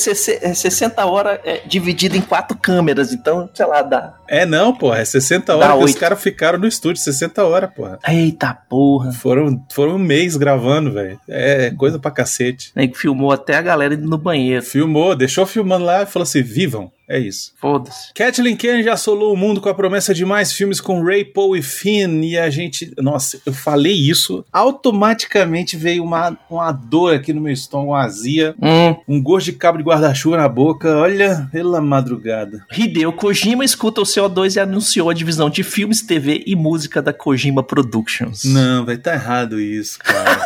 60 0.55 1.05
horas 1.07 1.39
é, 1.45 1.63
dividido 1.67 2.17
em 2.17 2.21
quatro 2.21 2.57
câmeras, 2.57 3.13
então, 3.13 3.49
sei 3.53 3.67
lá, 3.67 3.83
dá. 3.83 4.15
É 4.29 4.47
não, 4.47 4.75
porra, 4.75 4.99
é 4.99 5.05
60 5.05 5.47
Dá 5.47 5.75
horas 5.75 5.79
que 5.79 5.85
os 5.93 5.95
caras 6.01 6.21
ficaram 6.23 6.59
no 6.59 6.67
estúdio, 6.67 7.03
60 7.03 7.45
horas, 7.45 7.71
porra. 7.75 7.99
Eita 8.09 8.55
porra. 8.69 9.13
Foram, 9.13 9.63
foram 9.73 9.97
um 9.97 9.99
mês 9.99 10.37
gravando, 10.43 10.93
velho. 10.93 11.21
É 11.29 11.71
coisa 11.71 12.01
pra 12.01 12.11
cacete. 12.11 12.73
Aí 12.75 12.89
que 12.89 12.99
filmou 12.99 13.31
até 13.31 13.55
a 13.55 13.63
galera 13.63 13.95
indo 13.95 14.09
no 14.09 14.19
banheiro. 14.19 14.65
Filmou, 14.65 15.15
deixou 15.15 15.47
filmando 15.47 15.85
lá 15.85 16.03
e 16.03 16.07
falou 16.07 16.25
assim: 16.25 16.43
vivam. 16.43 16.91
É 17.09 17.19
isso. 17.19 17.53
Foda-se. 17.61 18.13
Kathleen 18.15 18.57
Kennedy 18.57 18.89
assolou 18.89 19.35
o 19.35 19.37
mundo 19.37 19.61
com 19.61 19.69
a 19.69 19.75
promessa 19.75 20.15
de 20.15 20.25
mais 20.25 20.53
filmes 20.53 20.81
com 20.81 21.03
Ray, 21.03 21.25
Paul 21.25 21.57
e 21.57 21.63
Finn. 21.63 22.23
E 22.23 22.39
a 22.39 22.49
gente. 22.49 22.93
Nossa, 22.99 23.41
eu 23.45 23.53
falei 23.53 23.93
isso. 23.93 24.45
Automaticamente 24.53 25.77
veio 25.77 26.05
uma, 26.05 26.39
uma 26.49 26.73
dor 26.73 27.15
aqui 27.15 27.33
no 27.33 27.41
meu 27.41 27.53
estômago, 27.53 27.91
uma 27.91 28.05
azia. 28.05 28.55
Hum. 28.63 28.97
Um 29.09 29.23
gosto 29.23 29.47
de 29.47 29.53
cabo 29.53 29.79
de 29.79 29.85
guarda-chuva 29.85 30.37
na 30.37 30.49
boca. 30.49 30.97
Olha, 30.97 31.49
pela 31.51 31.81
madrugada. 31.81 32.65
Hideo 32.73 33.13
Kojima 33.13 33.65
escuta 33.65 34.01
o 34.01 34.05
CO2 34.05 34.57
e 34.57 34.61
anunciou 34.61 35.11
a 35.11 35.15
divisão 35.15 35.51
de 35.51 35.63
filmes, 35.63 36.03
TV 36.03 36.43
e 36.47 36.55
música 36.55 37.03
da 37.03 37.13
Kojima 37.13 37.63
Productions. 37.63 38.45
Não, 38.45 38.87
vai 38.87 38.97
tá 38.97 39.15
errado 39.15 39.61
isso, 39.61 39.99
cara. 39.99 40.41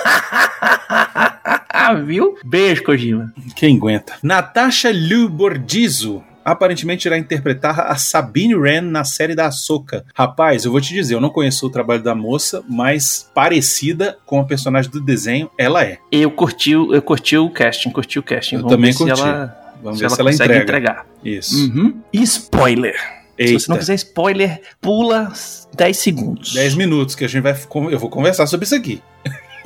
Viu? 2.04 2.36
Beijo, 2.44 2.82
Kojima. 2.82 3.32
Quem 3.54 3.76
aguenta? 3.76 4.14
Natasha 4.22 4.90
Liu 4.90 5.28
Bordizzo 5.28 6.24
aparentemente 6.52 7.06
irá 7.08 7.18
interpretar 7.18 7.80
a 7.80 7.96
Sabine 7.96 8.54
Wren 8.54 8.80
na 8.82 9.04
série 9.04 9.34
da 9.34 9.46
Ahsoka. 9.46 10.04
Rapaz, 10.14 10.64
eu 10.64 10.70
vou 10.72 10.80
te 10.80 10.94
dizer, 10.94 11.14
eu 11.14 11.20
não 11.20 11.30
conheço 11.30 11.66
o 11.66 11.70
trabalho 11.70 12.02
da 12.02 12.14
moça, 12.14 12.62
mas 12.68 13.30
parecida 13.34 14.16
com 14.24 14.40
a 14.40 14.44
personagem 14.44 14.90
do 14.90 15.00
desenho, 15.00 15.50
ela 15.58 15.84
é. 15.84 15.98
Eu 16.10 16.30
curti, 16.30 16.74
o- 16.76 16.94
eu 16.94 17.02
curti 17.02 17.36
o 17.36 17.50
casting, 17.50 17.90
curti 17.90 18.18
o 18.18 18.22
casting. 18.22 18.56
Eu 18.56 18.62
Vamos 18.62 18.76
também 18.76 18.92
ver 18.92 18.98
curti. 18.98 19.16
Se 19.16 19.22
ela, 19.22 19.56
Vamos 19.82 19.98
se 19.98 20.00
ver 20.00 20.06
ela 20.06 20.14
se 20.14 20.20
ela 20.20 20.30
consegue 20.30 20.52
entrega. 20.58 20.62
entregar. 20.62 21.06
Isso. 21.24 21.56
Uhum. 21.70 22.00
E 22.12 22.22
spoiler. 22.22 22.94
Se 23.38 23.52
você 23.52 23.68
não 23.68 23.76
Eita. 23.76 23.78
quiser 23.80 23.94
spoiler, 23.96 24.60
pula 24.80 25.30
10 25.76 25.96
segundos. 25.98 26.54
10 26.54 26.74
minutos 26.74 27.14
que 27.14 27.24
a 27.24 27.28
gente 27.28 27.42
vai. 27.42 27.54
Eu 27.90 27.98
vou 27.98 28.08
conversar 28.08 28.46
sobre 28.46 28.64
isso 28.64 28.74
aqui. 28.74 29.02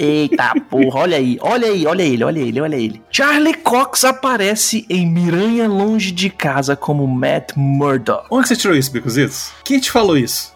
Eita 0.02 0.54
porra, 0.70 1.00
olha 1.00 1.18
aí, 1.18 1.36
olha 1.42 1.68
aí, 1.68 1.86
olha 1.86 2.02
ele, 2.02 2.24
olha 2.24 2.38
ele, 2.40 2.60
olha 2.62 2.76
ele. 2.76 3.02
Charlie 3.10 3.52
Cox 3.52 4.02
aparece 4.02 4.86
em 4.88 5.06
Miranha 5.06 5.68
Longe 5.68 6.10
de 6.10 6.30
Casa 6.30 6.74
como 6.74 7.06
Matt 7.06 7.52
Murdock. 7.54 8.26
Onde 8.30 8.48
você 8.48 8.56
tirou 8.56 8.74
isso, 8.74 8.90
Bicuzitos? 8.90 9.52
Quem 9.62 9.78
te 9.78 9.90
falou 9.90 10.16
isso? 10.16 10.54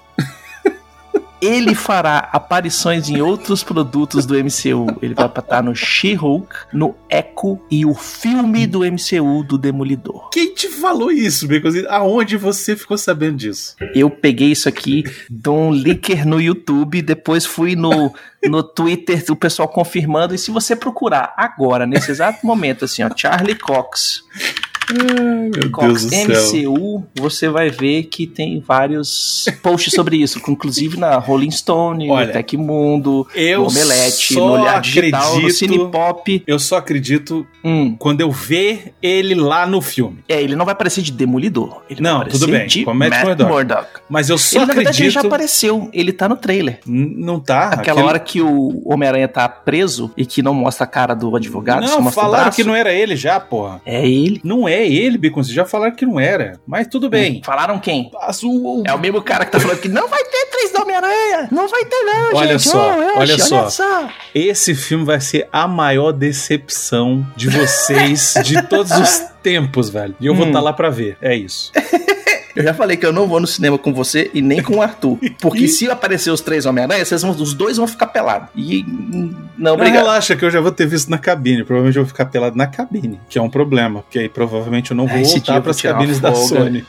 Ele 1.44 1.74
fará 1.74 2.30
aparições 2.32 3.08
em 3.08 3.20
outros 3.20 3.62
produtos 3.62 4.24
do 4.24 4.34
MCU. 4.34 4.98
Ele 5.02 5.14
vai 5.14 5.26
estar 5.26 5.62
no 5.62 5.74
She-Hulk, 5.74 6.48
no 6.72 6.94
Echo 7.10 7.60
e 7.70 7.84
o 7.84 7.94
filme 7.94 8.66
do 8.66 8.80
MCU 8.80 9.44
do 9.44 9.58
Demolidor. 9.58 10.30
Quem 10.30 10.54
te 10.54 10.68
falou 10.68 11.10
isso, 11.10 11.46
Bicuzitos? 11.46 11.90
Aonde 11.90 12.36
você 12.36 12.74
ficou 12.76 12.96
sabendo 12.96 13.36
disso? 13.36 13.76
Eu 13.94 14.08
peguei 14.10 14.52
isso 14.52 14.68
aqui 14.68 15.04
de 15.28 15.48
um 15.48 15.70
leaker 15.70 16.26
no 16.26 16.40
YouTube, 16.40 17.02
depois 17.02 17.44
fui 17.44 17.76
no, 17.76 18.14
no 18.44 18.62
Twitter 18.62 19.24
do 19.24 19.36
pessoal 19.36 19.68
confirmando. 19.68 20.34
E 20.34 20.38
se 20.38 20.50
você 20.50 20.74
procurar 20.74 21.34
agora, 21.36 21.86
nesse 21.86 22.10
exato 22.10 22.46
momento, 22.46 22.84
assim, 22.84 23.02
ó, 23.02 23.10
Charlie 23.14 23.58
Cox, 23.58 24.22
Meu 24.92 25.70
Cox, 25.70 26.04
Deus 26.04 26.04
do 26.04 26.10
céu. 26.44 26.72
MCU, 26.72 27.04
você 27.18 27.48
vai 27.48 27.70
ver 27.70 28.04
que 28.04 28.26
tem 28.26 28.60
vários 28.60 29.44
posts 29.62 29.94
sobre 29.94 30.16
isso, 30.16 30.38
inclusive 30.48 30.98
na 30.98 31.16
Rolling 31.18 31.50
Stone, 31.50 32.10
Olha, 32.10 32.26
no 32.26 32.32
Tecmundo, 32.32 33.26
Eu 33.34 33.62
no 33.62 33.68
Omelete, 33.68 34.34
no 34.34 34.44
Olhar 34.52 34.80
Digital, 34.80 35.20
no 35.32 35.36
acredito- 35.38 35.54
Cinepop. 35.54 36.42
Eu 36.46 36.58
só 36.58 36.76
acredito 36.76 37.46
Hum. 37.64 37.96
quando 37.98 38.20
eu 38.20 38.30
ver 38.30 38.92
ele 39.02 39.34
lá 39.34 39.66
no 39.66 39.80
filme. 39.80 40.18
É, 40.28 40.40
ele 40.42 40.54
não 40.56 40.64
vai 40.64 40.72
aparecer 40.72 41.02
de 41.02 41.12
Demolidor. 41.12 41.82
Não, 41.98 42.24
tudo 42.24 42.46
bem, 42.48 42.66
de 42.66 42.84
com 42.84 42.92
Matt 42.92 43.24
Murdock. 43.24 43.50
Murdock. 43.50 43.88
Mas 44.08 44.28
eu 44.28 44.36
só 44.36 44.58
Ele, 44.58 44.66
na 44.66 44.74
verdade, 44.74 44.98
ele 44.98 45.08
acredito. 45.08 45.22
já 45.22 45.26
apareceu. 45.28 45.88
Ele 45.92 46.12
tá 46.12 46.28
no 46.28 46.36
trailer. 46.36 46.80
N- 46.86 47.14
Não 47.24 47.40
tá. 47.40 47.68
Aquela 47.68 47.80
Aquele- 48.00 48.02
hora 48.02 48.18
que 48.18 48.40
o 48.42 48.82
Homem-Aranha 48.84 49.28
tá 49.28 49.48
preso 49.48 50.10
e 50.16 50.26
que 50.26 50.42
não 50.42 50.52
mostra 50.52 50.84
a 50.84 50.86
cara 50.86 51.14
do 51.14 51.34
advogado, 51.34 51.86
Não, 51.86 52.10
falaram 52.12 52.50
que 52.50 52.62
não 52.64 52.74
era 52.74 52.92
ele 52.92 53.16
já, 53.16 53.40
porra. 53.40 53.80
É 53.86 54.06
ele. 54.06 54.40
Não 54.44 54.68
é 54.68 54.73
ele, 54.82 55.18
Bacon. 55.18 55.42
Já 55.42 55.64
falaram 55.64 55.94
que 55.94 56.06
não 56.06 56.18
era. 56.18 56.58
Mas 56.66 56.86
tudo 56.86 57.08
bem. 57.10 57.42
Falaram 57.44 57.78
quem? 57.78 58.10
Azul. 58.22 58.82
É 58.86 58.92
o 58.94 58.98
mesmo 58.98 59.20
cara 59.22 59.44
que 59.44 59.52
tá 59.52 59.60
falando 59.60 59.80
que 59.80 59.88
não 59.88 60.08
vai 60.08 60.22
ter 60.24 60.46
três 60.50 60.72
do 60.72 60.82
Homem-Aranha. 60.82 61.48
Não 61.52 61.68
vai 61.68 61.84
ter 61.84 62.00
não, 62.04 62.34
Olha 62.34 62.58
gente. 62.58 62.68
só, 62.70 62.90
Ash, 62.90 63.12
olha 63.16 63.38
só. 63.38 63.70
só. 63.70 64.08
Esse 64.34 64.74
filme 64.74 65.04
vai 65.04 65.20
ser 65.20 65.48
a 65.52 65.68
maior 65.68 66.12
decepção 66.12 67.26
de 67.36 67.48
vocês 67.48 68.34
de 68.44 68.60
todos 68.62 68.90
os 68.92 69.18
tempos, 69.42 69.90
velho. 69.90 70.14
E 70.20 70.26
eu 70.26 70.34
vou 70.34 70.44
Hum. 70.46 70.48
estar 70.48 70.60
lá 70.60 70.72
pra 70.72 70.90
ver. 70.90 71.16
É 71.20 71.34
isso. 71.36 71.70
Eu 72.54 72.62
já 72.62 72.72
falei 72.72 72.96
que 72.96 73.04
eu 73.04 73.12
não 73.12 73.26
vou 73.26 73.40
no 73.40 73.46
cinema 73.46 73.76
com 73.76 73.92
você 73.92 74.30
e 74.32 74.40
nem 74.40 74.62
com 74.62 74.76
o 74.76 74.82
Arthur. 74.82 75.18
Porque 75.40 75.66
se 75.66 75.90
aparecer 75.90 76.30
os 76.30 76.40
três 76.40 76.66
Homem-Aranha, 76.66 77.04
vocês 77.04 77.20
vão, 77.22 77.32
os 77.32 77.52
dois 77.54 77.76
vão 77.76 77.86
ficar 77.86 78.06
pelados. 78.08 78.48
E. 78.54 78.84
hum, 78.88 79.34
Não, 79.58 79.70
Não, 79.70 79.74
obrigado. 79.74 80.02
relaxa 80.04 80.36
que 80.36 80.44
eu 80.44 80.50
já 80.50 80.60
vou 80.60 80.70
ter 80.72 80.86
visto 80.86 81.08
na 81.10 81.18
cabine. 81.18 81.64
Provavelmente 81.64 81.96
eu 81.96 82.04
vou 82.04 82.08
ficar 82.08 82.26
pelado 82.26 82.56
na 82.56 82.66
cabine, 82.66 83.18
que 83.28 83.38
é 83.38 83.42
um 83.42 83.50
problema. 83.50 84.02
Porque 84.02 84.18
aí 84.20 84.28
provavelmente 84.28 84.90
eu 84.92 84.96
não 84.96 85.06
vou 85.06 85.18
esse 85.18 85.40
dia 85.40 85.54
voltar 85.54 85.74
tirar 85.74 85.92
uma 85.94 85.98
cabines 86.00 86.20
da. 86.20 86.34
Sony. 86.34 86.84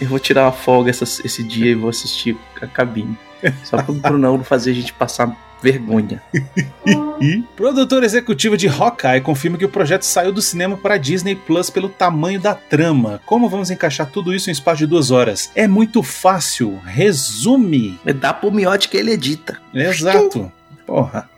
Eu 0.00 0.08
vou 0.08 0.18
tirar 0.18 0.44
uma 0.44 0.52
folga 0.52 0.90
essa- 0.90 1.04
esse 1.24 1.42
dia 1.42 1.70
e 1.70 1.74
vou 1.74 1.90
assistir 1.90 2.36
a 2.60 2.66
cabine. 2.66 3.18
Só 3.64 3.82
pro 3.82 3.92
Brunão 3.94 4.36
não 4.36 4.44
fazer 4.44 4.70
a 4.72 4.74
gente 4.74 4.92
passar 4.92 5.34
vergonha. 5.62 6.22
Produtor 7.54 8.02
executivo 8.02 8.56
de 8.56 8.68
Hawkeye 8.68 9.20
confirma 9.20 9.58
que 9.58 9.64
o 9.64 9.68
projeto 9.68 10.02
saiu 10.02 10.32
do 10.32 10.40
cinema 10.40 10.76
para 10.76 10.96
Disney 10.96 11.34
Plus 11.34 11.68
pelo 11.68 11.88
tamanho 11.88 12.40
da 12.40 12.54
trama. 12.54 13.20
Como 13.26 13.48
vamos 13.48 13.70
encaixar 13.70 14.10
tudo 14.10 14.34
isso 14.34 14.48
em 14.48 14.52
espaço 14.52 14.78
de 14.78 14.86
duas 14.86 15.10
horas? 15.10 15.50
É 15.54 15.68
muito 15.68 16.02
fácil. 16.02 16.78
Resume. 16.84 17.98
Dá 18.18 18.32
pro 18.32 18.50
miote 18.50 18.88
que 18.88 18.96
ele 18.96 19.12
edita. 19.12 19.58
Exato. 19.74 20.50
Porra. 20.86 21.28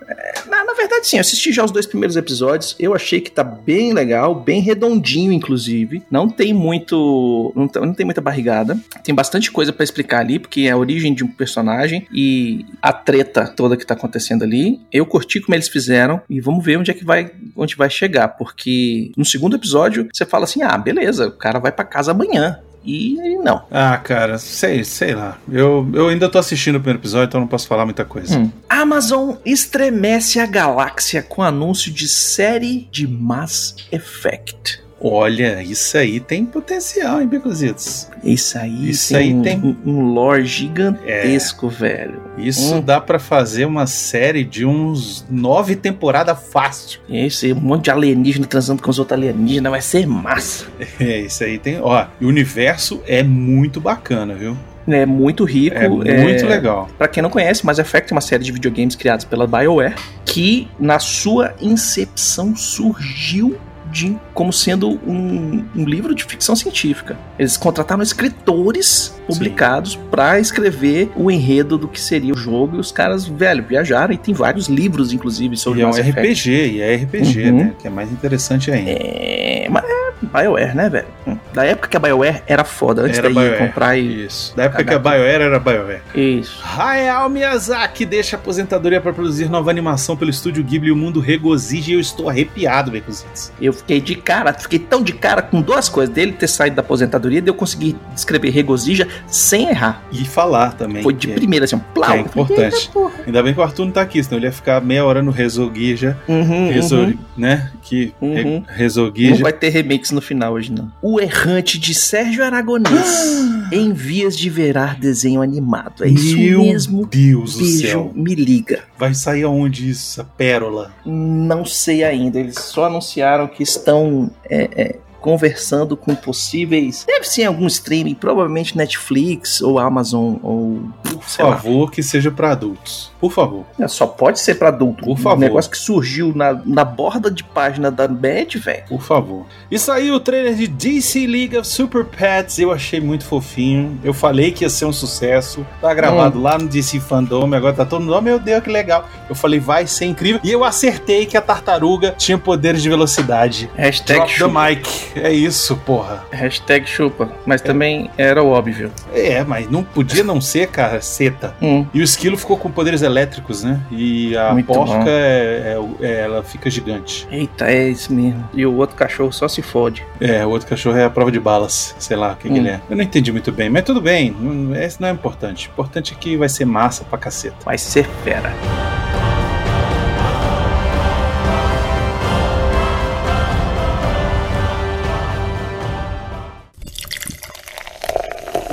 Sim, 1.03 1.19
assisti 1.19 1.53
já 1.53 1.65
os 1.65 1.71
dois 1.73 1.85
primeiros 1.85 2.17
episódios. 2.17 2.77
Eu 2.79 2.95
achei 2.95 3.21
que 3.21 3.31
tá 3.31 3.43
bem 3.43 3.93
legal, 3.93 4.35
bem 4.35 4.61
redondinho, 4.61 5.33
inclusive. 5.33 6.03
Não 6.11 6.29
tem 6.29 6.55
muito. 6.55 7.53
Não, 7.57 7.67
tá- 7.67 7.81
não 7.81 7.93
tem 7.93 8.07
muita 8.07 8.21
barrigada. 8.21 8.79
Tem 9.03 9.15
bastante 9.15 9.51
coisa 9.51 9.73
pra 9.73 9.83
explicar 9.85 10.21
ali, 10.21 10.39
porque 10.39 10.63
é 10.63 10.71
a 10.71 10.77
origem 10.77 11.13
de 11.13 11.25
um 11.25 11.29
personagem 11.29 12.07
e 12.13 12.65
a 12.81 12.93
treta 12.93 13.47
toda 13.49 13.77
que 13.77 13.85
tá 13.85 13.95
acontecendo 13.95 14.45
ali. 14.45 14.81
Eu 14.93 15.05
curti 15.05 15.41
como 15.41 15.55
eles 15.57 15.69
fizeram 15.69 16.21
e 16.31 16.41
vamos 16.41 16.65
ver 16.65 16.79
onde 16.79 16.91
é 16.91 16.95
que 16.95 17.05
vai, 17.05 17.31
onde 17.57 17.75
vai 17.77 17.91
chegar. 17.91 18.29
Porque 18.29 19.11
no 19.17 19.25
segundo 19.25 19.57
episódio 19.57 20.09
você 20.13 20.25
fala 20.25 20.45
assim: 20.45 20.63
ah, 20.63 20.79
beleza, 20.79 21.27
o 21.27 21.33
cara 21.33 21.59
vai 21.59 21.73
pra 21.73 21.85
casa 21.85 22.13
amanhã. 22.13 22.59
E 22.85 23.37
não. 23.43 23.63
Ah, 23.71 23.97
cara, 23.99 24.39
sei, 24.39 24.85
sei 24.85 25.15
lá. 25.15 25.39
Eu, 25.51 25.89
eu 25.95 26.09
ainda 26.09 26.29
tô 26.29 26.39
assistindo 26.39 26.77
o 26.77 26.81
primeiro 26.81 26.99
episódio, 27.01 27.29
então 27.29 27.41
não 27.41 27.49
posso 27.49 27.67
falar 27.67 27.85
muita 27.85 28.05
coisa. 28.05 28.39
Hum. 28.39 28.51
Amazon 28.69 29.37
estremece 29.45 30.41
a 30.41 30.47
galáxia 30.47 31.23
com 31.23 31.43
anúncio 31.43 31.93
de 31.93 32.09
série 32.09 32.89
de 32.91 33.07
Mass 33.07 33.77
Effect. 33.91 34.83
Olha, 35.05 35.61
isso 35.63 35.99
aí 35.99 36.21
tem 36.21 36.45
potencial, 36.45 37.21
hein, 37.21 37.27
Becozitos? 37.27 38.09
Isso 38.23 38.57
aí 38.57 38.91
Isso 38.91 39.09
tem, 39.13 39.19
aí 39.19 39.35
um, 39.35 39.43
tem- 39.43 39.77
um, 39.85 40.01
lore 40.13 40.45
gigantesco, 40.47 41.69
velho. 41.69 42.23
Isso 42.39 42.77
Hum. 42.77 42.81
dá 42.81 43.01
pra 43.01 43.19
fazer 43.19 43.65
uma 43.65 43.87
série 43.87 44.45
de 44.45 44.65
uns 44.65 45.27
nove 45.29 45.75
temporadas 45.75 46.39
fácil. 46.53 47.01
Esse 47.11 47.53
um 47.53 47.61
monte 47.61 47.85
de 47.85 47.91
alienígena 47.91 48.47
transando 48.47 48.81
com 48.81 48.91
os 48.91 48.99
outros 49.01 49.19
alienígenas 49.19 49.71
vai 49.73 49.81
ser 49.83 50.07
massa. 50.07 50.67
É, 51.01 51.21
isso 51.23 51.43
aí 51.43 51.59
tem. 51.59 51.81
Ó, 51.81 52.07
o 52.21 52.27
universo 52.27 53.03
é 53.07 53.23
muito 53.25 53.81
bacana, 53.81 54.35
viu? 54.35 54.57
É 54.87 55.05
muito 55.07 55.45
rico. 55.45 55.77
É 55.77 55.89
muito 56.23 56.47
legal. 56.47 56.89
Pra 56.97 57.09
quem 57.09 57.23
não 57.23 57.31
conhece, 57.31 57.65
Mass 57.67 57.79
Effect 57.79 58.13
é 58.13 58.15
uma 58.15 58.21
série 58.21 58.45
de 58.45 58.53
videogames 58.53 58.95
criados 58.95 59.25
pela 59.25 59.47
BioWare 59.47 59.95
que, 60.25 60.69
na 60.79 60.99
sua 60.99 61.55
incepção, 61.61 62.55
surgiu 62.57 63.57
de, 63.93 64.17
como 64.33 64.53
sendo 64.53 64.89
um, 65.07 65.65
um 65.77 65.85
livro 65.85 66.15
de 66.15 66.25
ficção 66.25 66.57
científica. 66.57 67.17
Eles 67.39 67.57
contrataram 67.57 68.03
escritores 68.03 69.15
publicados 69.27 69.97
pra 70.11 70.41
escrever 70.41 71.11
o 71.15 71.31
enredo 71.31 71.77
do 71.79 71.87
que 71.87 72.01
seria 72.01 72.33
o 72.33 72.37
jogo 72.37 72.77
e 72.77 72.81
os 72.81 72.91
caras, 72.91 73.27
velho, 73.27 73.65
viajaram 73.69 74.13
e 74.15 74.17
tem 74.17 74.35
vários 74.35 74.67
livros, 74.69 75.13
inclusive, 75.13 75.57
sobre 75.57 75.81
E 75.81 75.83
é 75.83 75.87
um 75.87 75.89
Mass 75.91 75.99
Effect. 75.99 76.21
RPG, 76.51 76.51
e 76.77 76.81
é 76.81 76.95
RPG, 76.97 77.51
Uhum. 77.51 77.57
né? 77.59 77.75
Que 77.79 77.87
é 77.87 77.91
mais 77.91 78.11
interessante 78.11 78.71
ainda. 78.71 78.91
É, 78.91 79.67
mas 79.71 79.85
é 79.85 80.03
BioWare, 80.23 80.75
né, 80.77 80.89
velho? 80.89 81.07
Hum. 81.27 81.37
Da 81.53 81.65
época 81.65 81.89
que 81.89 81.97
a 81.97 82.01
BioWare 82.01 82.43
era 82.47 82.65
foda, 82.65 83.03
antes 83.03 83.19
Era 83.19 83.29
daí 83.29 83.35
BioWare. 83.35 83.59
comprar 83.67 83.97
e... 83.97 84.25
Isso. 84.25 84.57
Da 84.57 84.65
época 84.65 84.85
que 84.85 84.95
a 84.95 84.99
BioWare 84.99 85.43
era 85.43 85.59
BioWare. 85.59 86.01
Isso. 86.15 86.61
Hayao 86.65 87.29
Miyazaki 87.29 88.05
deixa 88.07 88.37
a 88.37 88.39
aposentadoria 88.39 89.01
para 89.01 89.13
produzir 89.13 89.49
nova 89.49 89.71
animação 89.71 90.17
pelo 90.17 90.31
estúdio 90.31 90.63
Ghibli 90.65 90.89
e 90.89 90.93
o 90.93 90.97
mundo 90.97 91.21
regozija 91.21 91.91
e 91.91 91.95
eu 91.95 92.01
estou 92.01 92.29
arrepiado, 92.29 92.91
Becozitos. 92.91 93.53
Eu 93.61 93.73
fiquei 93.73 94.01
de 94.01 94.15
cara, 94.15 94.53
fiquei 94.55 94.79
tão 94.79 95.03
de 95.03 95.13
cara 95.13 95.43
com 95.43 95.61
duas 95.61 95.89
coisas, 95.89 96.15
dele 96.15 96.33
ter 96.33 96.47
saído 96.49 96.77
da 96.77 96.83
aposentadoria, 96.83 97.41
de 97.43 97.49
eu 97.51 97.55
conseguir 97.55 97.97
escrever 98.17 98.51
regozija 98.51 99.07
sem 99.27 99.69
errar. 99.69 100.03
E 100.13 100.25
falar 100.25 100.73
também. 100.75 101.03
Foi 101.03 101.13
de 101.13 101.31
é- 101.31 101.35
primeira, 101.35 101.65
assim, 101.65 101.77
um 101.77 101.81
plau. 101.81 102.11
que 102.13 102.17
é 102.19 102.21
importante. 102.21 102.91
Ainda 103.27 103.43
bem 103.43 103.53
que 103.55 103.61
o 103.61 103.63
Arthur 103.63 103.85
não 103.85 103.93
tá 103.93 104.03
aqui, 104.03 104.23
senão 104.23 104.39
ele 104.39 104.47
ia 104.47 104.53
ficar 104.53 104.81
meia 104.81 105.05
hora 105.05 105.23
no 105.23 105.31
Rezoguija. 105.31 106.17
Uhum, 106.29 106.71
Rezo, 106.73 106.97
uhum. 106.97 107.19
né? 107.37 107.71
Que 107.83 108.15
Uhum. 108.21 108.63
re- 108.67 109.31
Não 109.31 109.39
vai 109.39 109.53
ter 109.53 109.69
remix 109.69 110.11
no 110.11 110.21
final 110.21 110.55
hoje, 110.55 110.73
não. 110.73 110.91
O 111.03 111.21
Errante 111.43 111.77
de 111.77 111.93
Sérgio 111.93 112.45
Aragonês 112.45 113.43
em 113.73 113.93
vias 113.93 114.37
de 114.39 114.49
virar 114.49 114.97
desenho 114.97 115.43
animado. 115.43 116.05
É 116.05 116.09
isso 116.09 116.37
Meu 116.37 116.61
mesmo. 116.61 117.05
Deus 117.05 117.55
do 117.55 117.65
Beijo, 117.65 117.89
céu. 117.89 118.13
me 118.15 118.33
liga. 118.37 118.85
Vai 118.97 119.13
sair 119.13 119.43
aonde 119.43 119.91
isso? 119.91 120.21
Essa 120.21 120.25
pérola. 120.25 120.95
Não 121.05 121.65
sei 121.65 122.05
ainda. 122.05 122.39
Eles 122.39 122.55
só 122.61 122.85
anunciaram 122.85 123.49
que 123.49 123.65
estão 123.65 124.31
é, 124.49 124.69
é, 124.77 124.99
conversando 125.23 125.97
com 125.97 126.15
possíveis. 126.15 127.05
Deve 127.07 127.25
ser 127.25 127.43
em 127.43 127.47
algum 127.47 127.67
streaming, 127.67 128.15
provavelmente 128.15 128.77
Netflix 128.77 129.63
ou 129.63 129.79
Amazon 129.79 130.37
ou. 130.43 130.83
Por 131.03 131.23
sei 131.29 131.45
lá. 131.45 131.57
favor, 131.57 131.91
que 131.91 132.03
seja 132.03 132.31
para 132.31 132.51
adultos. 132.51 133.11
Por 133.21 133.31
favor. 133.33 133.65
É, 133.79 133.87
Só 133.87 134.07
pode 134.07 134.41
ser 134.41 134.57
pra 134.57 134.69
adulto. 134.69 135.05
Por 135.05 135.17
favor. 135.19 135.37
Um 135.37 135.41
negócio 135.41 135.71
que 135.71 135.79
surgiu 135.79 136.33
na, 136.35 136.61
na 136.67 136.85
borda 136.85 137.31
de 137.31 137.45
página 137.45 137.91
da 137.91 138.09
Bad, 138.09 138.59
velho. 138.59 138.83
Por 138.89 139.01
favor. 139.01 139.47
E 139.71 139.79
saiu 139.79 140.15
o 140.15 140.21
trailer 140.21 140.55
de 140.55 140.67
DC 140.67 141.27
League 141.27 141.57
of 141.57 141.67
Super 141.67 142.05
Pets. 142.05 142.59
Eu 142.59 142.73
achei 142.73 143.01
muito 143.01 143.25
fofinho. 143.25 143.99
Eu 144.03 144.13
falei 144.13 144.51
que 144.51 144.65
ia 144.65 144.69
ser 144.71 144.85
um 144.87 144.93
sucesso. 144.93 145.65
Tá 145.81 145.95
gravado 145.95 146.39
Hum. 146.39 146.43
lá 146.43 146.59
no 146.59 146.67
DC 146.69 146.99
Fandom. 147.01 147.55
Agora 147.55 147.73
tá 147.73 147.85
todo 147.85 148.01
mundo. 148.03 148.15
Oh, 148.17 148.21
meu 148.21 148.39
Deus, 148.41 148.63
que 148.65 148.71
legal. 148.71 149.09
Eu 149.29 149.35
falei, 149.37 149.61
vai 149.61 149.87
ser 149.87 150.07
incrível. 150.07 150.41
E 150.43 150.51
eu 150.51 150.65
acertei 150.65 151.25
que 151.27 151.37
a 151.37 151.41
tartaruga 151.41 152.15
tinha 152.19 152.37
poderes 152.37 152.83
de 152.83 152.89
velocidade. 152.89 153.71
Hashtag 153.77 154.37
Drop 154.37 154.53
the 154.53 154.75
mic. 154.75 155.12
É 155.21 155.33
isso, 155.33 155.77
porra. 155.79 156.25
Hashtag 156.31 156.87
chupa. 156.89 157.31
Mas 157.47 157.61
também 157.61 158.11
era 158.17 158.43
o 158.43 158.49
óbvio. 158.51 158.91
É, 159.13 159.43
mas 159.45 159.69
não 159.71 159.83
podia 159.83 160.23
não 160.25 160.41
ser, 160.41 160.69
cara, 160.69 161.01
seta. 161.01 161.55
Hum. 161.61 161.87
E 161.93 162.01
o 162.01 162.03
esquilo 162.05 162.37
ficou 162.37 162.57
com 162.57 162.71
poderes 162.71 163.03
elétricos, 163.03 163.63
né? 163.63 163.81
E 163.91 164.37
a 164.37 164.53
Muito 164.53 164.67
porca, 164.67 165.09
é- 165.09 165.77
é- 166.01 166.07
é- 166.07 166.21
ela 166.23 166.43
fica 166.43 166.69
gigante. 166.71 167.27
Eita, 167.31 167.71
é 167.71 167.89
isso 167.89 168.13
mesmo. 168.13 168.49
E 168.55 168.65
o 168.67 168.75
outro 168.77 168.97
cachorro 168.97 169.33
só 169.33 169.49
se 169.49 169.63
fode. 169.63 170.05
É, 170.21 170.45
o 170.47 170.51
outro 170.51 170.69
cachorro 170.69 170.97
é 170.97 171.05
a 171.05 171.11
prova 171.11 171.31
de 171.31 171.41
balas. 171.41 171.95
Sei 171.99 172.17
lá 172.17 172.33
o 172.33 172.37
que, 172.37 172.49
que 172.49 172.55
Hum. 172.55 172.57
ele 172.59 172.69
é. 172.69 172.81
Eu 172.89 172.97
não 172.97 173.03
entendi 173.05 173.31
muito 173.33 173.51
bem, 173.53 173.69
mas 173.71 173.83
tudo 173.85 174.01
bem. 174.01 174.35
não- 174.39 174.75
Esse 174.77 175.01
não 175.01 175.09
é 175.09 175.11
importante. 175.13 175.69
O 175.69 175.71
importante 175.73 176.13
é 176.13 176.17
que 176.19 176.37
vai 176.37 176.49
ser 176.49 176.65
massa 176.65 177.05
pra 177.05 177.19
caceta. 177.19 177.57
Vai 177.65 177.79
ser 177.79 178.07
fera. 178.25 178.53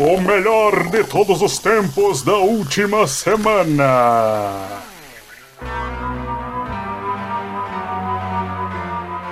O 0.01 0.21
melhor 0.21 0.87
de 0.87 1.03
todos 1.03 1.41
os 1.41 1.59
tempos 1.59 2.21
da 2.21 2.37
última 2.37 3.05
semana. 3.05 4.88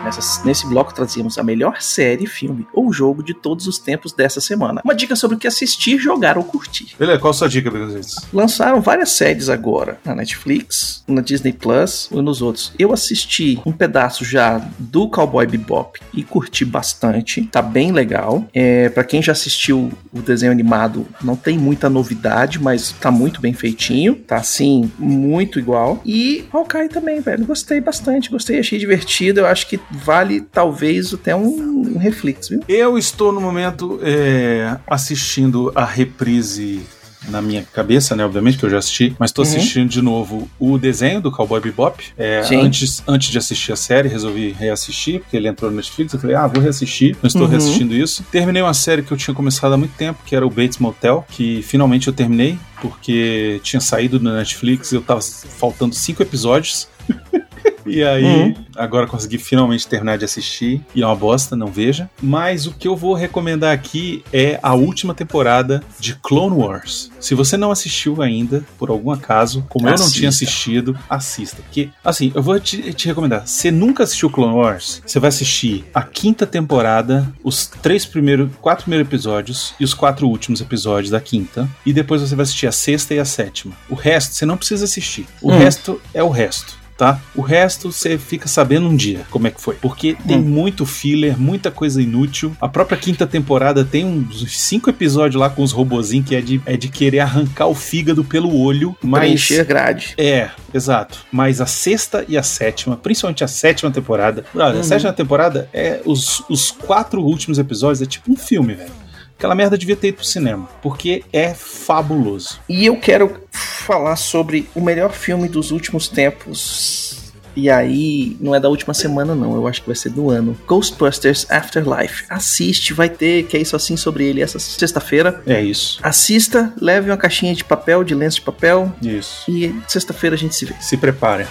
Nessa, 0.08 0.46
nesse 0.46 0.66
bloco 0.66 0.94
trazíamos 0.94 1.38
a 1.38 1.44
melhor 1.44 1.82
série, 1.82 2.26
filme 2.26 2.66
ou 2.74 2.94
jogo 2.94 3.22
de 3.22 3.34
todos 3.34 3.68
os 3.68 3.78
tempos 3.78 4.14
dessa 4.14 4.40
semana. 4.40 4.82
Uma 4.86 4.96
dica 4.96 5.18
sobre 5.18 5.36
o 5.36 5.40
que 5.40 5.48
assistir, 5.48 5.98
jogar 5.98 6.38
ou 6.38 6.46
curtir. 6.46 6.96
Beleza, 6.98 7.20
qual 7.20 7.32
a 7.32 7.34
sua 7.34 7.50
dica, 7.50 7.70
Begonzitos? 7.70 8.16
Lançaram 8.32 8.80
várias 8.80 9.10
séries 9.10 9.50
agora 9.50 10.00
na 10.06 10.16
Netflix, 10.16 11.04
na 11.06 11.22
Disney 11.22 11.52
Plus 11.52 12.10
e 12.10 12.22
nos 12.22 12.42
outros. 12.42 12.72
Eu 12.80 12.94
assisti 12.94 13.60
um 13.66 13.74
pedaço 13.74 14.24
já 14.24 14.66
do 14.80 15.10
Cowboy 15.10 15.46
Bebop 15.46 16.00
e 16.14 16.24
curti 16.24 16.64
bastante. 16.64 17.44
Tá 17.52 17.62
bem 17.62 17.92
legal. 17.92 18.48
É, 18.54 18.88
para 18.88 19.04
quem 19.04 19.22
já 19.22 19.34
assistiu 19.34 19.92
o 20.14 20.22
desenho 20.22 20.54
animado, 20.54 21.06
não 21.22 21.36
tem 21.36 21.58
muita 21.58 21.90
novidade, 21.90 22.62
mas 22.62 22.94
tá 22.94 23.12
muito 23.12 23.42
bem 23.42 23.54
feitinho. 23.54 24.16
Tá 24.16 24.38
assim, 24.38 24.90
muito 24.98 25.60
igual. 25.60 26.02
E 26.06 26.46
Hawkeye 26.54 26.88
também, 26.88 27.20
velho. 27.20 27.46
Gostei 27.46 27.82
bastante, 27.82 28.30
gostei, 28.30 28.60
achei 28.60 28.80
divertido. 28.80 29.42
Eu 29.42 29.48
acho 29.48 29.68
que 29.68 29.78
vale 30.04 30.42
talvez 30.42 31.14
até 31.14 31.36
um, 31.36 31.94
um 31.96 31.98
reflexo, 31.98 32.50
viu? 32.52 32.64
Eu 32.68 32.98
estou 32.98 33.32
no 33.32 33.42
momento 33.42 34.00
é, 34.04 34.78
assistindo 34.88 35.72
a 35.76 35.86
reprise 35.86 36.82
na 37.30 37.42
minha 37.42 37.62
cabeça, 37.74 38.16
né? 38.16 38.24
Obviamente 38.24 38.58
que 38.58 38.64
eu 38.64 38.70
já 38.70 38.78
assisti, 38.78 39.14
mas 39.20 39.34
tô 39.34 39.42
Uhum. 39.42 39.48
assistindo 39.50 39.90
de 39.90 40.02
novo 40.02 40.48
o 40.58 40.78
desenho 40.78 41.20
do 41.20 41.30
Cowboy 41.30 41.60
Bebop. 41.60 42.02
É, 42.18 42.42
antes, 42.54 43.04
antes 43.06 43.30
de 43.30 43.38
assistir 43.38 43.74
a 43.74 43.76
série, 43.76 44.08
resolvi 44.08 44.54
reassistir, 44.58 45.20
porque 45.20 45.36
ele 45.36 45.48
entrou 45.50 45.70
no 45.70 45.76
Netflix. 45.76 46.14
Eu 46.14 46.20
falei, 46.22 46.36
ah, 46.38 46.48
vou 46.48 46.62
reassistir. 46.64 47.18
Não 47.22 47.28
estou 47.28 47.42
Uhum. 47.42 47.48
reassistindo 47.50 47.94
isso. 47.94 48.24
Terminei 48.32 48.62
uma 48.62 48.74
série 48.74 49.02
que 49.02 49.12
eu 49.12 49.18
tinha 49.18 49.34
começado 49.34 49.74
há 49.74 49.78
muito 49.78 49.94
tempo, 49.98 50.20
que 50.26 50.36
era 50.38 50.46
o 50.48 50.50
Bates 50.50 50.78
Motel, 50.78 51.26
que 51.30 51.62
finalmente 51.64 52.08
eu 52.08 52.14
terminei, 52.14 52.58
porque 52.82 53.60
tinha 53.62 53.82
saído 53.82 54.20
do 54.20 54.32
Netflix 54.32 54.94
e 54.94 54.96
eu 54.96 55.02
tava 55.02 55.20
faltando 55.22 55.94
cinco 55.96 56.22
episódios. 56.24 56.88
E 57.90 58.04
aí, 58.04 58.24
Uhum. 58.26 58.56
agora 58.76 59.08
consegui 59.08 59.38
finalmente 59.38 59.88
terminar 59.88 60.18
de 60.18 60.26
assistir. 60.26 60.82
E 60.94 61.02
é 61.02 61.06
uma 61.06 61.16
bosta, 61.16 61.56
não 61.56 61.68
veja. 61.68 62.10
Mas 62.22 62.68
o 62.68 62.74
que 62.74 62.86
eu 62.86 62.98
vou 62.98 63.14
recomendar 63.14 63.74
aqui 63.74 64.26
é 64.34 64.60
a 64.62 64.74
última 64.74 65.14
temporada 65.14 65.82
de 65.98 66.14
Clone 66.16 66.54
Wars. 66.58 67.10
Se 67.18 67.34
você 67.34 67.56
não 67.56 67.72
assistiu 67.72 68.22
ainda, 68.22 68.66
por 68.78 68.90
algum 68.90 69.10
acaso, 69.10 69.66
como 69.70 69.86
eu 69.88 69.92
não 69.92 69.96
Assista. 69.96 70.18
tinha 70.18 70.28
assistido, 70.28 71.00
assista. 71.10 71.62
Porque, 71.62 71.88
assim, 72.04 72.30
eu 72.36 72.44
vou 72.44 72.60
te, 72.60 72.92
te 72.94 73.08
recomendar. 73.08 73.48
Se 73.48 73.72
nunca 73.72 74.04
assistiu 74.04 74.30
Clone 74.30 74.56
Wars, 74.56 75.02
você 75.06 75.18
vai 75.18 75.30
assistir 75.30 75.86
a 75.94 76.02
quinta 76.04 76.46
temporada, 76.46 77.26
os 77.42 77.68
três 77.68 78.06
primeiros, 78.06 78.50
quatro 78.60 78.84
primeiros 78.84 79.08
episódios 79.08 79.74
e 79.80 79.86
os 79.86 79.94
quatro 79.94 80.28
últimos 80.28 80.60
episódios 80.60 81.10
da 81.12 81.22
quinta. 81.22 81.70
E 81.86 81.94
depois 81.94 82.20
você 82.22 82.36
vai 82.36 82.44
assistir 82.44 82.68
a 82.68 82.72
sexta 82.74 83.14
e 83.14 83.20
a 83.20 83.24
sétima. 83.26 83.74
O 83.90 83.96
resto 83.96 84.34
você 84.36 84.46
não 84.46 84.58
precisa 84.58 84.84
assistir. 84.84 85.26
O 85.42 85.54
Hum. 85.54 85.58
resto 85.58 86.02
é 86.14 86.22
o 86.22 86.28
resto 86.30 86.77
tá? 86.98 87.20
O 87.36 87.42
resto 87.42 87.92
você 87.92 88.18
fica 88.18 88.48
sabendo 88.48 88.88
um 88.88 88.96
dia 88.96 89.26
como 89.30 89.48
é 89.48 89.52
que 89.52 89.62
foi. 89.62 89.76
Porque 89.76 90.16
tem 90.28 90.38
Hum. 90.38 90.42
muito 90.42 90.86
filler, 90.86 91.40
muita 91.40 91.70
coisa 91.72 92.02
inútil. 92.02 92.56
A 92.60 92.68
própria 92.68 92.98
quinta 92.98 93.26
temporada 93.28 93.86
tem 93.86 94.04
uns 94.06 94.52
cinco 94.60 94.90
episódios 94.90 95.40
lá 95.40 95.50
com 95.50 95.62
os 95.64 95.72
robozinhos 95.72 96.28
que 96.28 96.36
é 96.36 96.42
de, 96.42 96.62
é 96.66 96.76
de 96.76 96.90
querer 96.90 97.20
arrancar 97.20 97.68
o 97.68 97.76
fígado 97.76 98.24
pelo 98.24 98.56
olho. 98.60 98.96
Mas. 99.02 99.22
Preencher 99.22 99.66
grade. 99.66 100.14
É, 100.18 100.50
exato. 100.74 101.20
Mas 101.32 101.62
a 101.62 101.66
sexta 101.66 102.26
e 102.28 102.38
a 102.38 102.44
sétima, 102.44 102.98
principalmente 102.98 103.44
a 103.44 103.48
sétima 103.48 103.92
temporada. 103.92 104.44
Brother, 104.54 104.76
Uhum. 104.76 104.82
A 104.82 104.84
sétima 104.84 105.14
temporada 105.14 105.70
é 105.74 106.02
os, 106.06 106.44
os 106.50 106.72
quatro 106.72 107.22
últimos 107.22 107.58
episódios, 107.60 108.02
é 108.02 108.06
tipo 108.06 108.32
um 108.32 108.36
filme, 108.36 108.74
velho. 108.74 108.92
Aquela 109.38 109.54
merda 109.54 109.78
devia 109.78 109.96
ter 109.96 110.08
ido 110.08 110.18
pro 110.18 110.26
cinema, 110.26 110.68
porque 110.82 111.24
é 111.32 111.54
fabuloso. 111.54 112.60
E 112.68 112.88
eu 112.88 112.98
quero 112.98 113.40
falar 113.52 114.16
sobre 114.16 114.68
o 114.74 114.82
melhor 114.82 115.12
filme 115.12 115.48
dos 115.48 115.70
últimos 115.70 116.08
tempos. 116.08 117.32
E 117.56 117.70
aí, 117.70 118.36
não 118.40 118.56
é 118.56 118.60
da 118.60 118.68
última 118.68 118.96
semana, 118.96 119.36
não. 119.36 119.56
Eu 119.56 119.68
acho 119.68 119.82
que 119.82 119.88
vai 119.88 119.96
ser 119.96 120.10
do 120.10 120.32
ano. 120.32 120.58
Ghostbusters 120.68 121.46
Afterlife. 121.52 122.26
Assiste, 122.30 122.94
vai 122.94 123.10
ter, 123.10 123.44
que 123.44 123.56
é 123.56 123.62
isso 123.62 123.76
assim 123.76 123.96
sobre 123.96 124.26
ele 124.26 124.42
essa 124.42 124.58
sexta-feira. 124.58 125.40
É 125.46 125.62
isso. 125.62 126.00
Assista, 126.02 126.74
leve 126.82 127.12
uma 127.12 127.18
caixinha 127.18 127.54
de 127.54 127.64
papel, 127.64 128.04
de 128.04 128.16
lenço 128.16 128.38
de 128.38 128.42
papel. 128.42 128.92
Isso. 129.04 129.50
E 129.50 129.74
sexta-feira 129.88 130.36
a 130.36 130.40
gente 130.40 130.56
se 130.56 130.66
vê. 130.66 130.74
Se 130.82 130.98
prepare. 130.98 131.46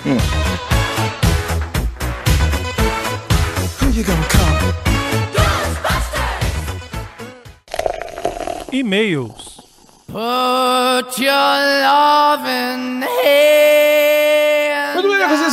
Who 3.80 3.92
you 3.94 4.04
gonna 4.04 4.24
call? 4.28 4.85
E-mails. 8.78 9.62
Put 10.06 11.18
your 11.18 11.32
loving 11.32 13.02
hand. 13.02 14.05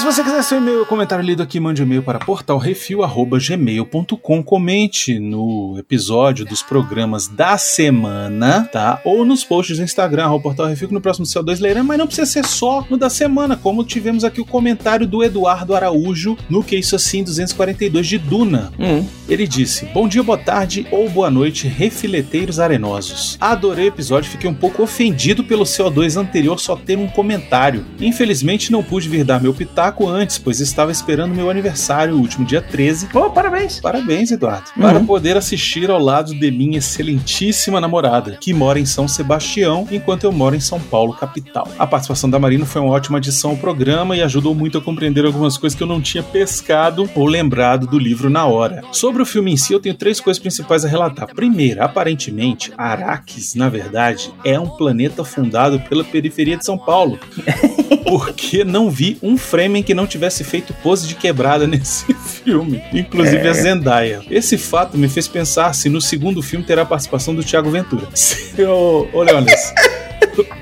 Se 0.04 0.12
você 0.12 0.22
quiser 0.22 0.44
seu 0.44 0.58
e-mail 0.58 0.86
comentário 0.86 1.24
lido 1.24 1.42
aqui, 1.42 1.62
mande 1.62 1.82
um 1.82 1.86
e-mail 1.86 2.04
para 2.04 2.20
portalrefil.gmail.com. 2.20 4.44
Comente 4.44 5.18
no 5.18 5.78
episódio 5.80 6.44
dos 6.44 6.62
programas 6.62 7.30
da 7.30 7.58
semana, 7.58 8.68
tá? 8.70 9.00
Ou 9.06 9.24
nos 9.24 9.46
posts 9.46 9.78
do 9.78 9.84
Instagram, 9.86 10.26
arroba 10.26 10.44
Portal 10.44 10.68
Refil, 10.68 10.89
que 10.89 10.94
no 10.94 11.00
próximo 11.00 11.26
CO2 11.26 11.62
leremos, 11.62 11.88
mas 11.88 11.98
não 11.98 12.06
precisa 12.06 12.30
ser 12.30 12.46
só 12.46 12.86
no 12.89 12.98
da 12.98 13.10
semana, 13.10 13.56
como 13.56 13.82
tivemos 13.82 14.26
aqui 14.26 14.42
o 14.42 14.46
comentário 14.46 15.08
do 15.08 15.24
Eduardo 15.24 15.74
Araújo 15.74 16.38
no 16.50 16.62
Que 16.62 16.76
Isso 16.76 16.98
Assim 16.98 17.24
242 17.24 18.06
de 18.06 18.18
Duna. 18.18 18.74
Hum, 18.78 19.06
Ele 19.30 19.48
disse: 19.48 19.86
Bom 19.86 20.10
dia, 20.10 20.22
boa 20.22 20.38
tarde 20.38 20.86
ou 20.92 21.10
boa 21.10 21.32
noite, 21.32 21.66
refileteiros 21.66 22.60
arenosos. 22.60 23.38
Adorei 23.39 23.86
o 23.86 23.88
episódio, 23.88 24.30
fiquei 24.30 24.50
um 24.50 24.54
pouco 24.54 24.84
ofendido 24.84 25.46
pelo 25.46 25.63
CO2 25.63 26.20
anterior 26.20 26.60
só 26.60 26.76
ter 26.76 26.98
um 26.98 27.08
comentário. 27.08 27.86
Infelizmente 28.02 28.70
não 28.70 28.84
pude 28.84 29.08
vir 29.08 29.24
dar 29.24 29.42
meu 29.42 29.54
pitaco 29.54 29.92
antes, 30.01 30.38
pois 30.38 30.60
estava 30.60 30.91
esperando 30.91 31.36
meu 31.36 31.49
aniversário, 31.49 32.15
o 32.15 32.19
último 32.19 32.45
dia 32.45 32.62
13. 32.62 33.08
Pô, 33.08 33.29
parabéns. 33.29 33.79
Parabéns, 33.79 34.32
Eduardo. 34.32 34.69
Uhum. 34.75 34.82
Para 34.82 34.99
poder 35.01 35.38
assistir 35.38 35.89
ao 35.89 35.99
lado 35.99 36.34
de 36.34 36.51
minha 36.51 36.77
excelentíssima 36.79 37.79
namorada, 37.79 38.38
que 38.39 38.53
mora 38.53 38.79
em 38.79 38.86
São 38.86 39.08
Sebastião, 39.08 39.88
enquanto 39.91 40.23
eu 40.23 40.32
moro 40.32 40.56
em 40.56 40.60
São 40.60 40.79
Paulo, 40.79 41.13
capital. 41.13 41.67
A 41.77 41.86
participação 41.86 42.29
da 42.29 42.39
Marina 42.39 42.65
foi 42.65 42.82
uma 42.82 42.91
ótima 42.91 43.17
adição 43.17 43.51
ao 43.51 43.58
programa 43.58 44.15
e 44.15 44.21
ajudou 44.21 44.56
muito 44.56 44.77
a 44.77 44.82
compreender 44.82 45.25
algumas 45.25 45.58
coisas 45.58 45.77
que 45.77 45.84
eu 45.84 45.88
não 45.88 46.01
tinha 46.01 46.23
pescado 46.23 47.10
ou 47.15 47.25
lembrado 47.25 47.88
do 47.88 47.99
livro 47.99 48.29
na 48.29 48.45
hora. 48.45 48.82
Sobre 48.91 49.21
o 49.21 49.25
filme 49.25 49.51
em 49.51 49.58
si, 49.58 49.73
eu 49.73 49.79
tenho 49.79 49.95
três 49.95 50.19
coisas 50.19 50.41
principais 50.41 50.84
a 50.84 50.88
relatar. 50.88 51.34
Primeira, 51.34 51.86
aparentemente, 51.86 52.71
Arrakis, 52.77 53.56
na 53.56 53.69
verdade, 53.69 54.32
é 54.43 54.60
um 54.60 54.67
planeta 54.67 55.23
fundado 55.23 55.79
pela 55.82 56.03
periferia 56.03 56.58
de 56.58 56.65
São 56.65 56.77
Paulo. 56.77 57.19
Porque 58.08 58.63
não 58.63 58.89
vi 58.89 59.17
um 59.23 59.38
frame 59.38 59.83
que 59.84 59.93
não 59.93 60.08
tivesse 60.08 60.43
feito 60.43 60.74
pose 60.76 61.08
de 61.08 61.15
quebrada 61.15 61.65
nesse 61.67 62.13
filme, 62.13 62.82
inclusive 62.93 63.38
É. 63.46 63.50
a 63.50 63.54
Zendaya. 63.54 64.22
Esse 64.30 64.58
fato 64.58 64.98
me 64.98 65.08
fez 65.10 65.28
pensar 65.28 65.74
se 65.76 65.89
no 65.89 66.02
segundo 66.02 66.41
filme 66.41 66.65
terá 66.65 66.82
a 66.82 66.86
participação 66.86 67.36
do 67.36 67.43
Thiago 67.43 67.69
Ventura. 67.69 68.08
Ô, 68.67 69.08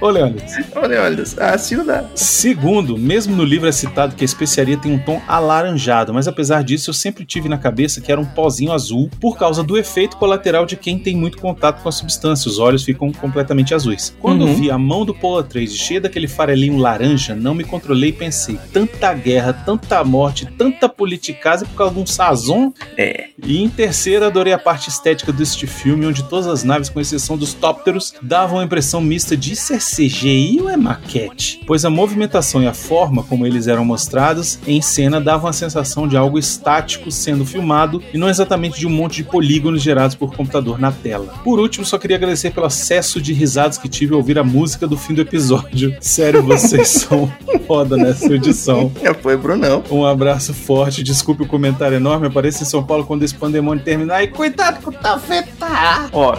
ô 0.02 0.10
Leonis. 0.10 0.58
Ô 0.76 0.80
olha, 0.80 1.24
assim 1.54 1.76
não 1.76 1.86
dá. 1.86 2.04
Segundo, 2.16 2.98
mesmo 2.98 3.36
no 3.36 3.44
livro 3.44 3.68
é 3.70 3.72
citado 3.72 4.16
que 4.16 4.24
a 4.24 4.26
especiaria 4.26 4.78
tem 4.78 4.92
um 4.92 5.00
tom 5.00 5.22
alaranjado, 5.28 6.14
mas 6.14 6.28
apesar 6.28 6.64
disso 6.64 6.90
eu 6.90 6.94
sempre 6.94 7.26
tive 7.26 7.48
na 7.48 7.58
cabeça 7.58 8.02
que 8.02 8.12
era 8.12 8.20
um 8.20 8.26
pozinho 8.26 8.72
azul 8.72 9.10
por 9.20 9.38
causa 9.38 9.64
do 9.64 9.78
efeito 9.78 10.18
colateral 10.18 10.66
de 10.66 10.76
quem 10.76 10.98
tem 10.98 11.16
muito 11.16 11.38
contato 11.38 11.82
com 11.82 11.90
a 11.90 11.92
substância, 11.92 12.50
os 12.50 12.60
olhos 12.60 12.84
ficam 12.84 13.12
completamente 13.12 13.74
azuis. 13.74 14.16
Quando 14.20 14.42
eu 14.42 14.48
Uhum. 14.48 14.56
vi 14.56 14.72
a 14.72 14.78
mão 14.78 15.06
do 15.06 15.14
Paul 15.14 15.40
Atreides 15.40 15.76
cheia 15.78 16.02
daquele 16.02 16.28
farelinho 16.28 16.78
laranja, 16.78 17.36
não 17.36 17.54
me 17.54 17.64
controlei 17.64 18.10
e 18.10 18.14
pensei, 18.14 18.60
tanta 18.74 19.14
guerra, 19.14 19.54
tanta 19.54 20.04
morte, 20.04 20.46
tanta 20.58 20.90
politicagem 20.90 21.68
por 21.68 21.76
causa 21.76 21.94
de 21.94 22.00
um 22.00 22.06
sazon? 22.06 22.74
É. 22.98 23.26
E 23.44 23.62
em 23.64 23.70
terceiro, 23.70 24.26
adorei 24.26 24.54
a 24.54 24.58
parte 24.60 24.90
estética 24.90 25.32
deste 25.32 25.68
filme, 25.68 26.06
onde 26.06 26.24
todas 26.24 26.48
as 26.48 26.64
naves, 26.64 26.90
com 26.90 27.00
exceção 27.00 27.38
dos 27.38 27.54
tópteros, 27.54 28.14
davam 28.22 28.60
a 28.60 28.64
impressão 28.64 29.00
mista 29.02 29.38
de 29.38 29.56
ser 29.56 29.80
CGI 29.96 30.60
ou 30.62 30.70
é 30.70 30.78
maquete? 30.78 31.62
Pois 31.66 31.84
a 31.84 31.90
movimentação 31.90 32.64
e 32.64 32.68
a 32.68 32.74
forma 32.74 33.24
como 33.24 33.46
eles 33.46 33.68
eram 33.68 33.84
mostrados 33.84 34.60
em 34.66 34.82
cena 34.82 35.20
davam 35.20 35.50
a 35.50 35.54
sensação 35.54 36.08
de 36.08 36.16
algo 36.16 36.40
estático 36.40 37.12
sendo 37.12 37.46
filmado 37.46 38.02
e 38.14 38.18
não 38.18 38.30
exatamente 38.30 38.80
de 38.80 38.88
um 38.88 38.90
monte 38.90 39.18
de 39.18 39.24
polígonos 39.24 39.82
gerados 39.82 40.16
por 40.16 40.36
computador 40.36 40.80
na 40.80 40.92
tela. 40.92 41.34
Por 41.44 41.60
último, 41.60 41.86
só 41.86 41.98
queria 41.98 42.18
agradecer 42.18 42.52
pelo 42.52 42.66
acesso 42.66 43.22
de 43.22 43.34
risadas 43.34 43.78
que 43.78 43.90
tive 43.90 44.14
ao 44.14 44.20
ouvir 44.20 44.40
a 44.40 44.44
música 44.44 44.88
do 44.88 44.98
fim 44.98 45.14
do 45.14 45.22
episódio. 45.22 45.96
Sério, 46.00 46.42
vocês 46.42 46.88
são 47.10 47.32
foda 47.68 47.98
nessa 47.98 48.34
edição. 48.34 48.92
Já 49.02 49.14
foi, 49.14 49.36
Brunão. 49.36 49.84
Um 49.92 50.06
abraço 50.06 50.54
forte, 50.54 51.04
desculpe 51.04 51.44
o 51.44 51.48
comentário 51.48 51.98
enorme. 51.98 52.28
Apareça 52.28 52.64
em 52.64 52.66
São 52.66 52.84
Paulo 52.84 53.06
quando 53.06 53.24
esse 53.24 53.36
pandemônio 53.36 53.84
terminar. 53.84 54.24
E 54.24 54.28
cuidado 54.28 54.82
com 54.82 54.90
o 54.90 54.94
tafetá! 54.94 56.10
Ó, 56.14 56.36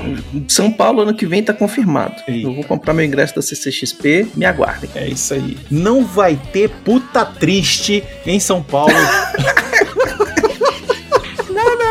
São 0.48 0.70
Paulo 0.72 1.02
ano 1.02 1.14
que 1.14 1.26
vem 1.26 1.42
tá 1.42 1.52
confirmado. 1.52 2.14
Eu 2.26 2.54
vou 2.54 2.64
comprar 2.64 2.94
meu 2.94 3.04
ingresso 3.04 3.34
da 3.34 3.41
CCXP, 3.42 4.28
me 4.34 4.44
aguardem. 4.44 4.90
É 4.94 5.08
isso 5.08 5.34
aí. 5.34 5.58
Não 5.70 6.04
vai 6.04 6.40
ter 6.52 6.68
puta 6.68 7.24
triste 7.24 8.02
em 8.26 8.40
São 8.40 8.62
Paulo. 8.62 8.92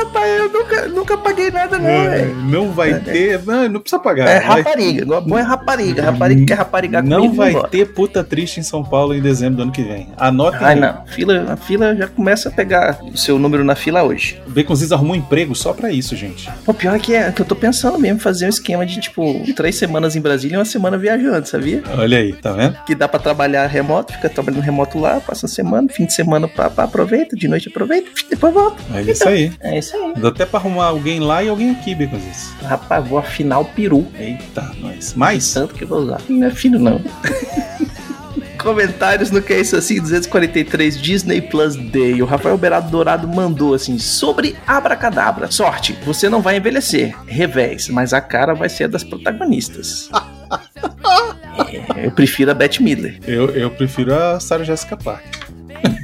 Pai, 0.06 0.40
eu 0.40 0.50
nunca, 0.52 0.88
nunca, 0.88 1.18
paguei 1.18 1.52
nada, 1.52 1.78
não, 1.78 1.88
É, 1.90 2.26
não 2.50 2.72
vai 2.72 3.00
ter. 3.00 3.42
Não, 3.46 3.70
não 3.70 3.80
precisa 3.80 4.02
pagar. 4.02 4.28
É 4.28 4.40
vai- 4.40 4.58
rapariga. 4.62 5.02
Igual 5.04 5.22
bom 5.22 5.38
é 5.38 5.42
rapariga. 5.42 6.02
Rapariga 6.04 6.46
quer 6.46 6.54
raparigar 6.56 7.04
não 7.04 7.22
comigo. 7.30 7.36
vai 7.36 7.70
ter 7.70 7.86
puta 7.94 8.24
triste 8.24 8.60
em 8.60 8.64
São 8.64 8.84
Paulo 8.84 9.14
em 9.14 9.22
dezembro 9.22 9.58
do 9.58 9.64
ano 9.64 9.72
que 9.72 9.84
vem. 9.84 10.10
Anotem 10.18 10.60
Ai, 10.62 10.74
aí. 10.74 10.80
não. 10.80 11.06
Fila, 11.06 11.46
a 11.54 11.56
fila 11.58 11.96
já 11.96 12.08
começa 12.08 12.50
a 12.50 12.52
pegar 12.52 13.00
o 13.04 13.18
seu 13.18 13.38
número 13.40 13.64
na 13.64 13.76
fila 13.76 14.04
hoje. 14.04 14.42
Baconzitos 14.48 14.92
arrumou 14.92 15.14
um 15.16 15.20
emprego 15.20 15.56
só 15.56 15.74
pra 15.74 15.92
isso, 15.92 16.16
gente. 16.16 16.50
O 16.66 16.74
pior 16.74 16.96
é 16.96 17.00
que, 17.00 17.14
é 17.16 17.32
que 17.32 17.42
eu 17.42 17.46
tô 17.46 17.56
pensando 17.56 17.98
mesmo 18.00 18.18
em 18.18 18.20
fazer 18.20 18.46
um 18.46 18.50
esquema 18.50 18.86
de, 18.86 19.00
tipo, 19.00 19.42
três 19.56 19.76
semanas 19.76 20.16
em 20.16 20.22
Brasília 20.22 20.56
e 20.56 20.58
uma 20.58 20.66
semana 20.66 20.98
viajando, 20.98 21.48
sabia? 21.48 21.84
Olha 21.98 22.18
aí, 22.18 22.34
tá 22.34 22.52
vendo? 22.52 22.78
Que 22.86 22.96
dá 22.96 23.08
pra 23.08 23.20
trabalhar 23.20 23.66
remoto, 23.68 24.14
fica 24.14 24.30
trabalhando 24.30 24.62
remoto 24.62 25.00
lá, 25.00 25.20
passa 25.20 25.46
a 25.46 25.50
semana, 25.50 25.88
fim 25.90 26.06
de 26.06 26.14
semana 26.14 26.48
pra 26.48 26.72
aproveita, 26.78 27.36
de 27.36 27.48
noite 27.48 27.70
aproveita, 27.70 28.10
depois 28.30 28.54
volta. 28.54 28.78
É 28.94 29.02
isso 29.02 29.28
aí. 29.28 29.52
É 29.62 29.78
isso 29.78 29.91
aí. 29.94 30.14
Dá 30.16 30.30
até 30.30 30.46
pra 30.46 30.60
arrumar 30.60 30.86
alguém 30.86 31.20
lá 31.20 31.44
e 31.44 31.50
alguém 31.50 31.72
aqui, 31.72 31.94
Baconzitos. 31.96 32.54
Rapaz, 32.64 33.08
vou 33.08 33.20
afinar 33.20 33.60
o 33.60 33.66
peru. 33.66 34.08
Eita, 34.18 34.72
nós. 34.80 35.14
Mais? 35.14 35.54
Tanto 35.54 35.74
que 35.74 35.84
eu 35.84 35.88
vou 35.88 36.00
usar. 36.00 36.22
Não 36.28 36.48
é 36.48 36.52
filho, 36.52 36.80
não. 36.80 37.02
Comentários 38.58 39.32
no 39.32 39.42
que 39.42 39.54
é 39.54 39.60
isso 39.60 39.76
assim, 39.76 40.00
243 40.00 41.02
Disney 41.02 41.42
Plus 41.42 41.76
Day. 41.76 42.22
O 42.22 42.26
Rafael 42.26 42.58
Berado 42.58 42.92
Dourado 42.92 43.28
mandou 43.28 43.74
assim: 43.74 43.98
sobre 43.98 44.56
Abracadabra. 44.68 45.50
Sorte, 45.50 45.98
você 46.06 46.30
não 46.30 46.42
vai 46.42 46.58
envelhecer. 46.58 47.16
Revés, 47.26 47.90
mas 47.90 48.14
a 48.14 48.22
cara 48.22 48.54
vai 48.54 48.70
ser 48.70 48.84
a 48.84 48.88
das 48.88 49.04
protagonistas. 49.04 50.10
É, 51.96 52.08
eu 52.08 52.12
prefiro 52.12 52.52
a 52.52 52.54
Beth 52.54 52.80
Midler. 52.80 53.20
Eu, 53.28 53.50
eu 53.52 53.70
prefiro 53.70 54.14
a 54.14 54.40
Sarah 54.40 54.64
Jessica 54.64 54.98
Parker. 54.98 55.41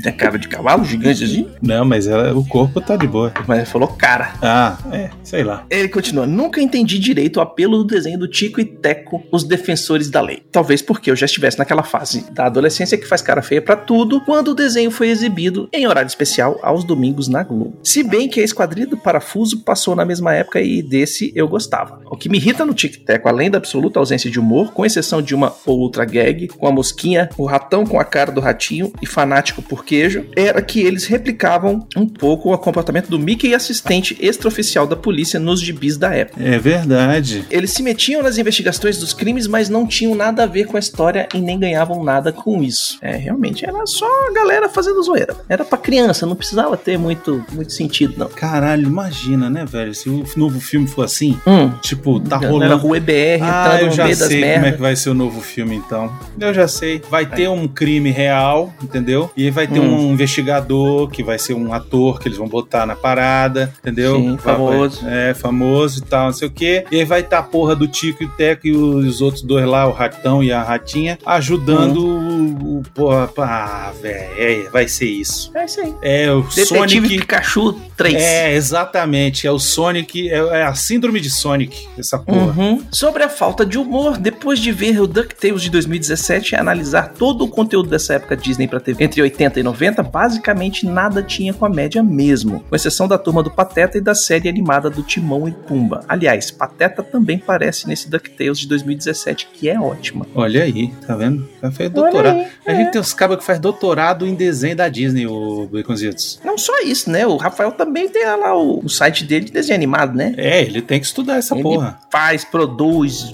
É 0.06 0.12
cara 0.12 0.38
de 0.38 0.48
cavalo, 0.48 0.84
gigante 0.84 1.24
assim. 1.24 1.48
Não, 1.62 1.86
mas 1.86 2.08
ela, 2.08 2.34
o 2.34 2.46
corpo 2.46 2.80
tá 2.80 2.96
de 2.96 3.08
boa. 3.08 3.34
Mas 3.48 3.60
ele 3.60 3.68
falou 3.68 3.88
cara. 3.88 4.34
Ah, 4.42 4.78
é, 4.92 5.10
sei 5.24 5.44
lá. 5.44 5.66
Ele 5.70 5.90
continua: 5.90 6.26
Nunca 6.26 6.62
entendi 6.62 7.00
direito 7.00 7.38
o 7.38 7.42
apelo 7.42 7.78
do 7.78 7.84
desenho 7.86 8.20
do 8.20 8.28
Tico 8.28 8.62
e 8.62 8.66
Teco, 8.66 9.24
os 9.32 9.44
defensores 9.44 10.10
da 10.10 10.22
lei. 10.22 10.44
Talvez 10.52 10.82
porque 10.82 11.12
eu 11.12 11.16
já 11.16 11.26
estivesse 11.26 11.58
naquela 11.58 11.84
fase 11.84 12.26
da 12.32 12.46
adolescência 12.46 12.98
que 12.98 13.08
faz 13.08 13.22
cara 13.22 13.42
feia 13.42 13.62
pra 13.62 13.76
tudo, 13.76 14.22
quando 14.22 14.50
o 14.50 14.56
desenho 14.56 14.92
foi 14.92 15.10
exibido 15.10 15.70
em 15.74 15.88
horário 15.88 16.08
especial 16.08 16.60
aos 16.62 16.84
domingos 16.84 17.28
na 17.28 17.44
Globo. 17.44 17.78
Se 17.84 18.04
bem 18.04 18.28
que 18.28 18.40
a 18.40 18.44
Esquadrilha 18.44 18.88
do 18.88 18.98
Parafuso 18.98 19.64
passou 19.64 19.96
na 19.96 20.06
mesma 20.06 20.34
época 20.34 20.62
e 20.62 20.82
desse 20.82 21.32
eu 21.36 21.48
gostava. 21.48 22.02
O 22.10 22.18
que 22.18 22.30
me 22.30 22.38
irrita 22.38 22.66
no 22.66 22.74
Tico 22.74 22.96
e 22.96 23.00
Teco, 23.00 23.28
além 23.28 23.50
da 23.50 23.58
absoluta 23.58 24.00
ausência 24.00 24.30
de 24.30 24.40
humor, 24.40 24.72
com 24.72 24.86
exceção 24.86 25.22
de 25.22 25.36
uma 25.36 25.54
ou 25.66 25.80
outra 25.80 26.06
gag, 26.06 26.48
com 26.48 26.68
a 26.68 26.72
mosquinha, 26.72 27.30
o 27.38 27.46
ratão 27.46 27.86
com 27.86 28.00
a 28.00 28.06
cara 28.06 28.32
do 28.32 28.42
ratinho 28.42 28.92
e 29.02 29.06
fanático 29.06 29.62
por 29.62 29.84
queijo, 29.98 30.26
era 30.36 30.62
que 30.62 30.80
eles 30.82 31.06
replicavam 31.06 31.88
um 31.96 32.08
pouco 32.08 32.54
o 32.54 32.58
comportamento 32.58 33.10
do 33.10 33.18
Mickey 33.18 33.54
assistente 33.56 34.16
extraoficial 34.20 34.86
da 34.86 34.96
polícia 34.96 35.40
nos 35.40 35.60
gibis 35.62 35.98
da 35.98 36.14
época. 36.14 36.42
É 36.44 36.58
verdade. 36.60 37.44
Eles 37.50 37.72
se 37.72 37.82
metiam 37.82 38.22
nas 38.22 38.38
investigações 38.38 38.98
dos 39.00 39.14
crimes, 39.14 39.48
mas 39.48 39.70
não 39.70 39.88
tinham 39.88 40.14
nada 40.16 40.44
a 40.44 40.46
ver 40.46 40.66
com 40.66 40.78
a 40.78 40.80
história 40.80 41.28
e 41.34 41.40
nem 41.40 41.60
ganhavam 41.60 42.04
nada 42.04 42.32
com 42.32 42.62
isso. 42.64 42.98
É, 43.02 43.16
realmente 43.16 43.66
era 43.66 43.86
só 43.86 44.06
a 44.30 44.34
galera 44.34 44.70
fazendo 44.70 45.02
zoeira. 45.02 45.36
Era 45.50 45.66
pra 45.66 45.78
criança, 45.78 46.26
não 46.26 46.36
precisava 46.36 46.78
ter 46.78 46.98
muito, 46.98 47.44
muito 47.52 47.72
sentido, 47.74 48.14
não. 48.18 48.28
Caralho, 48.28 48.88
imagina, 48.88 49.50
né, 49.50 49.66
velho? 49.66 49.94
Se 49.96 50.10
o 50.10 50.24
novo 50.36 50.60
filme 50.60 50.88
for 50.88 51.04
assim, 51.06 51.40
Hum, 51.48 51.72
tipo, 51.82 52.20
tá 52.20 52.38
galera 52.38 52.52
rolando. 52.52 52.78
rua 52.78 52.98
EBR 52.98 53.42
Ah, 53.44 53.78
eu 53.82 53.92
já 53.92 54.14
sei 54.14 54.54
como 54.54 54.66
é 54.66 54.72
que 54.72 54.82
vai 54.82 54.96
ser 54.96 55.10
o 55.10 55.14
novo 55.14 55.42
filme, 55.42 55.76
então. 55.76 56.12
Eu 56.40 56.54
já 56.54 56.68
sei. 56.68 57.02
Vai 57.10 57.26
ter 57.26 57.48
um 57.50 57.68
crime 57.68 58.12
real, 58.12 58.74
entendeu? 58.84 59.32
E 59.36 59.50
vai 59.50 59.66
ter 59.68 59.77
Hum. 59.82 60.10
um 60.10 60.14
investigador, 60.14 61.10
que 61.10 61.24
vai 61.24 61.38
ser 61.38 61.54
um 61.54 61.74
ator 61.74 62.20
que 62.20 62.28
eles 62.28 62.38
vão 62.38 62.48
botar 62.48 62.86
na 62.86 62.96
parada, 62.96 63.74
entendeu? 63.80 64.16
Sim, 64.16 64.36
Vai- 64.36 64.56
famoso. 64.56 65.02
vai- 65.04 65.30
é, 65.30 65.34
famoso 65.34 66.00
e 66.00 66.02
tal, 66.04 66.26
não 66.28 66.34
sei 66.34 66.48
o 66.48 66.52
quê. 66.52 66.86
E 66.92 66.98
aí 67.00 67.06
vai 67.06 67.22
estar 67.22 67.40
a 67.40 67.44
porra 67.44 67.76
do 67.76 67.88
Tico 67.88 68.24
e 68.24 68.26
o 68.26 68.30
Teco 68.30 68.68
e 68.68 68.72
os 68.76 69.22
outros 69.22 69.42
dois 69.44 69.66
lá, 69.66 69.88
o 69.88 69.92
Ratão 69.92 70.44
e 70.44 70.52
a 70.52 70.62
Ratinha, 70.64 71.18
ajudando 71.26 72.06
Hum. 72.06 72.58
o, 72.62 72.78
o. 72.80 72.84
Porra, 72.94 73.30
ah, 73.38 73.92
velho, 74.02 74.30
é, 74.38 74.70
vai 74.72 74.88
ser 74.88 75.06
isso. 75.10 75.52
É 75.56 75.66
isso 75.66 75.80
aí. 75.82 75.94
É, 76.02 76.32
o 76.32 76.42
Detetive 76.42 76.66
Sonic. 76.68 77.08
Pikachu 77.20 77.74
3. 77.96 78.16
É, 78.16 78.54
exatamente. 78.56 79.46
É 79.48 79.52
o 79.52 79.60
Sonic. 79.60 80.30
É, 80.30 80.36
é 80.38 80.64
a 80.64 80.74
síndrome 80.74 81.20
de 81.20 81.30
Sonic, 81.30 81.88
essa 81.98 82.18
porra. 82.18 82.54
Uhum. 82.58 82.82
Sobre 82.92 83.24
a 83.24 83.30
falta 83.30 83.66
de 83.66 83.78
humor, 83.78 84.18
depois 84.18 84.60
de 84.60 84.72
ver 84.72 85.00
o 85.02 85.08
DuckTales 85.08 85.62
de 85.62 85.70
2017 85.70 86.54
e 86.54 86.56
analisar 86.56 87.14
todo 87.18 87.44
o 87.44 87.48
conteúdo 87.48 87.90
dessa 87.90 88.14
época 88.16 88.36
Disney 88.38 88.68
pra 88.68 88.80
TV 88.80 89.04
entre 89.04 89.22
80 89.22 89.60
e 89.60 89.64
90, 89.68 90.02
basicamente 90.04 90.86
nada 90.86 91.22
tinha 91.22 91.54
com 91.54 91.66
a 91.66 91.70
média 91.70 92.02
mesmo, 92.02 92.62
com 92.70 92.76
exceção 92.76 93.08
da 93.08 93.18
turma 93.18 93.44
do 93.44 93.52
Pateta 93.52 93.98
e 93.98 94.02
da 94.02 94.16
série 94.16 94.48
animada 94.50 94.90
do 94.90 95.04
Timão 95.04 95.48
e 95.48 95.52
Pumba. 95.52 96.04
Aliás, 96.08 96.50
Pateta 96.52 97.04
também 97.04 97.38
parece 97.38 97.88
nesse 97.88 98.10
DuckTales 98.10 98.60
de 98.60 98.68
2017, 98.68 99.48
que 99.54 99.70
é 99.70 99.80
ótima. 99.80 100.26
Olha 100.34 100.64
aí, 100.64 100.90
tá 101.06 101.16
vendo? 101.16 101.48
Já 101.62 101.72
fez 101.72 101.92
Olha 101.94 102.02
doutorado. 102.02 102.38
aí, 102.38 102.48
A 102.66 102.74
gente 102.74 102.92
tem 102.92 103.02
uns 103.02 103.14
cabos 103.14 103.38
que 103.38 103.44
faz 103.44 103.60
doutorado 103.60 104.26
em 104.26 104.34
desenho 104.36 104.76
da 104.76 104.88
Disney, 104.88 105.28
o 105.28 105.68
Baconzitos. 105.72 106.40
Não 106.44 106.58
só 106.58 106.82
isso, 106.82 107.10
né? 107.10 107.26
O 107.28 107.36
Rafael 107.38 107.72
também 107.72 108.08
tem 108.10 108.26
lá 108.26 108.56
o, 108.58 108.80
o 108.84 108.90
site 108.90 109.24
dele 109.26 109.46
de 109.46 109.52
desenho 109.52 109.76
animado, 109.76 110.16
né? 110.16 110.34
É, 110.38 110.62
ele 110.62 110.82
tem 110.82 111.00
que 111.00 111.06
estudar 111.06 111.38
essa 111.38 111.54
Ele 111.56 111.64
porra. 111.64 112.00
faz, 112.12 112.44
produz, 112.46 113.32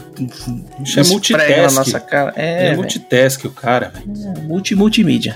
Isso 0.83 0.99
é 0.99 1.03
multitask. 1.03 1.49
na 1.57 1.71
nossa 1.71 1.99
cara. 1.99 2.33
É, 2.35 2.53
É, 2.53 2.67
é 2.69 2.75
multitask 2.75 3.45
o 3.45 3.51
cara, 3.51 3.89
velho. 3.93 4.41
multi 4.43 4.75
multimídia. 4.75 5.35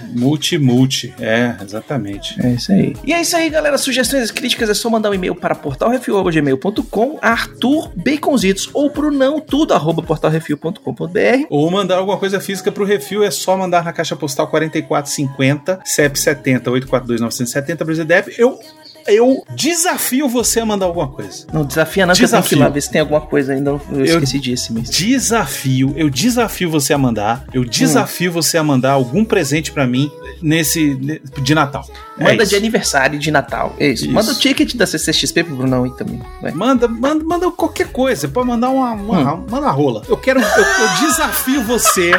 É, 1.19 1.56
exatamente. 1.62 2.39
É 2.43 2.52
isso 2.52 2.71
aí. 2.71 2.95
E 3.04 3.13
é 3.13 3.21
isso 3.21 3.36
aí, 3.36 3.50
galera. 3.50 3.78
Sugestões 3.78 4.30
e 4.30 4.34
críticas 4.34 4.69
é 4.69 4.73
só 4.73 4.89
mandar 4.89 5.10
um 5.10 5.13
e-mail 5.13 5.36
para 5.36 5.56
portalrefil.gmail.com, 5.56 7.19
Arthur 7.21 7.91
Baconzitos 7.95 8.69
ou 8.73 8.89
pro 8.89 9.12
não 9.12 9.39
tudo, 9.39 9.73
arroba 9.73 10.02
portalrefil.com.br. 10.02 11.45
Ou 11.50 11.69
mandar 11.69 11.97
alguma 11.97 12.17
coisa 12.17 12.39
física 12.39 12.71
pro 12.71 12.86
refil, 12.86 13.23
é 13.23 13.32
só 13.32 13.58
mandar 13.58 13.84
na 13.84 13.93
caixa 13.93 14.15
postal 14.15 14.47
4450, 14.47 15.82
CEP 15.84 16.19
70 16.19 16.71
842 16.71 17.21
970 17.21 17.86
Brasil 17.86 18.06
Eu, 18.38 18.60
eu 19.07 19.43
desafio 19.55 20.27
você 20.27 20.59
a 20.59 20.65
mandar 20.65 20.85
alguma 20.85 21.07
coisa. 21.07 21.45
Não 21.53 21.63
desafia 21.65 22.05
não, 22.05 22.13
que 22.13 22.23
eu 22.23 22.27
tenho 22.29 22.41
que 22.41 22.47
ir 22.47 22.49
Desafio. 22.49 22.59
lá 22.59 22.69
ver 22.69 22.81
se 22.81 22.91
tem 22.91 23.01
alguma 23.01 23.21
coisa 23.21 23.53
ainda. 23.53 23.69
Eu, 23.71 23.81
Eu- 23.91 24.05
esqueci 24.05 24.39
disso 24.39 24.73
mês. 24.73 24.89
Desafio, 24.89 25.93
eu 25.95 26.09
desafio 26.09 26.69
você 26.69 26.93
a 26.93 26.97
mandar, 26.97 27.45
eu 27.53 27.63
desafio 27.63 28.31
você 28.31 28.57
a 28.57 28.63
mandar 28.63 28.91
algum 28.91 29.23
presente 29.25 29.71
pra 29.71 29.87
mim 29.87 30.11
nesse 30.41 30.95
ne- 30.95 31.21
de 31.41 31.55
Natal. 31.55 31.85
É 32.19 32.23
Manda 32.23 32.43
isso. 32.43 32.49
de 32.51 32.55
aniversário 32.55 33.19
de 33.19 33.29
Natal. 33.31 33.75
É 33.79 33.87
isso. 33.89 34.05
Isso. 34.05 34.13
Manda 34.13 34.31
o 34.31 34.35
ticket 34.35 34.75
da 34.75 34.85
CCXP 34.87 35.43
pro 35.43 35.55
Brunão 35.55 35.83
aí 35.83 35.91
também. 35.95 36.21
Vai. 36.41 36.51
Manda, 36.51 36.87
manda, 36.87 37.23
manda 37.23 37.51
qualquer 37.51 37.87
coisa, 37.91 38.27
pode 38.27 38.47
mandar 38.47 38.69
uma, 38.69 38.91
uma 38.93 39.33
Hum. 39.35 39.45
manda 39.49 39.65
uma 39.67 39.71
rola. 39.71 40.01
Eu 40.07 40.17
quero, 40.17 40.39
eu, 40.39 40.45
eu 40.47 40.89
desafio 41.07 41.63
você 41.63 42.11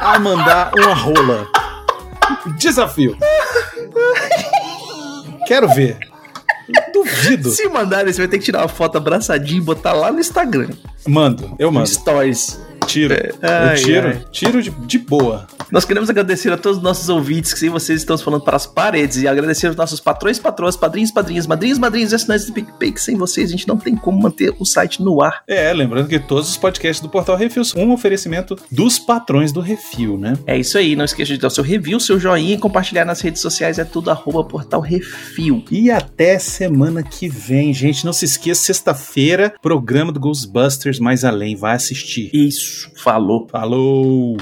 a 0.00 0.18
mandar 0.18 0.72
uma 0.76 0.94
rola. 0.94 1.46
Desafio. 2.58 3.16
Quero 5.46 5.68
ver. 5.68 5.98
Duvido. 7.22 7.50
Se 7.50 7.68
mandar, 7.68 8.04
você 8.06 8.18
vai 8.18 8.28
ter 8.28 8.38
que 8.38 8.44
tirar 8.44 8.60
uma 8.62 8.68
foto 8.68 8.96
abraçadinha 8.98 9.58
e 9.58 9.62
botar 9.64 9.92
lá 9.92 10.12
no 10.12 10.20
Instagram. 10.20 10.68
Mando, 11.06 11.54
eu 11.58 11.70
mando. 11.72 11.86
Stories. 11.88 12.60
Tiro. 12.86 13.14
Ai, 13.42 13.72
eu 13.72 13.84
tiro. 13.84 14.08
ai. 14.08 14.24
Tiro 14.30 14.62
de, 14.62 14.70
de 14.70 14.98
boa. 14.98 15.46
Nós 15.70 15.84
queremos 15.84 16.08
agradecer 16.08 16.52
a 16.52 16.56
todos 16.56 16.78
os 16.78 16.82
nossos 16.82 17.08
ouvintes 17.08 17.52
que 17.52 17.58
sem 17.58 17.68
vocês 17.68 18.00
estamos 18.00 18.22
falando 18.22 18.42
para 18.42 18.56
as 18.56 18.66
paredes 18.66 19.18
e 19.18 19.28
agradecer 19.28 19.66
aos 19.66 19.76
nossos 19.76 20.00
patrões, 20.00 20.38
patroas, 20.38 20.76
padrinhos, 20.76 21.10
padrinhas, 21.10 21.46
madrinhos, 21.46 21.78
madrinhos 21.78 22.12
e 22.12 22.14
assinantes 22.14 22.46
do 22.46 22.52
PicPay 22.52 22.92
que 22.92 23.00
sem 23.00 23.16
vocês 23.16 23.48
a 23.48 23.52
gente 23.52 23.66
não 23.66 23.76
tem 23.76 23.96
como 23.96 24.20
manter 24.20 24.54
o 24.58 24.64
site 24.64 25.02
no 25.02 25.22
ar. 25.22 25.42
É, 25.46 25.72
lembrando 25.72 26.08
que 26.08 26.18
todos 26.18 26.48
os 26.48 26.56
podcasts 26.56 27.00
do 27.00 27.08
Portal 27.08 27.36
Refil 27.36 27.64
são 27.64 27.82
um 27.82 27.92
oferecimento 27.92 28.56
dos 28.70 28.98
patrões 28.98 29.52
do 29.52 29.60
Refil, 29.60 30.16
né? 30.16 30.34
É 30.46 30.56
isso 30.56 30.78
aí, 30.78 30.94
não 30.94 31.04
esqueça 31.04 31.34
de 31.34 31.40
dar 31.40 31.48
o 31.48 31.50
seu 31.50 31.64
review, 31.64 31.98
seu 31.98 32.18
joinha 32.18 32.54
e 32.54 32.58
compartilhar 32.58 33.04
nas 33.04 33.20
redes 33.20 33.42
sociais, 33.42 33.78
é 33.78 33.84
tudo 33.84 34.10
arroba 34.10 34.44
portal 34.44 34.80
refil. 34.80 35.64
E 35.70 35.90
até 35.90 36.38
semana 36.38 37.02
que 37.02 37.28
vem, 37.28 37.72
gente. 37.72 38.04
Não 38.04 38.12
se 38.12 38.24
esqueça, 38.24 38.62
sexta-feira, 38.62 39.54
programa 39.60 40.12
do 40.12 40.20
Ghostbusters 40.20 40.98
Mais 40.98 41.24
Além. 41.24 41.56
Vai 41.56 41.74
assistir. 41.74 42.30
Isso, 42.32 42.90
falou. 42.96 43.46
Falou! 43.50 44.36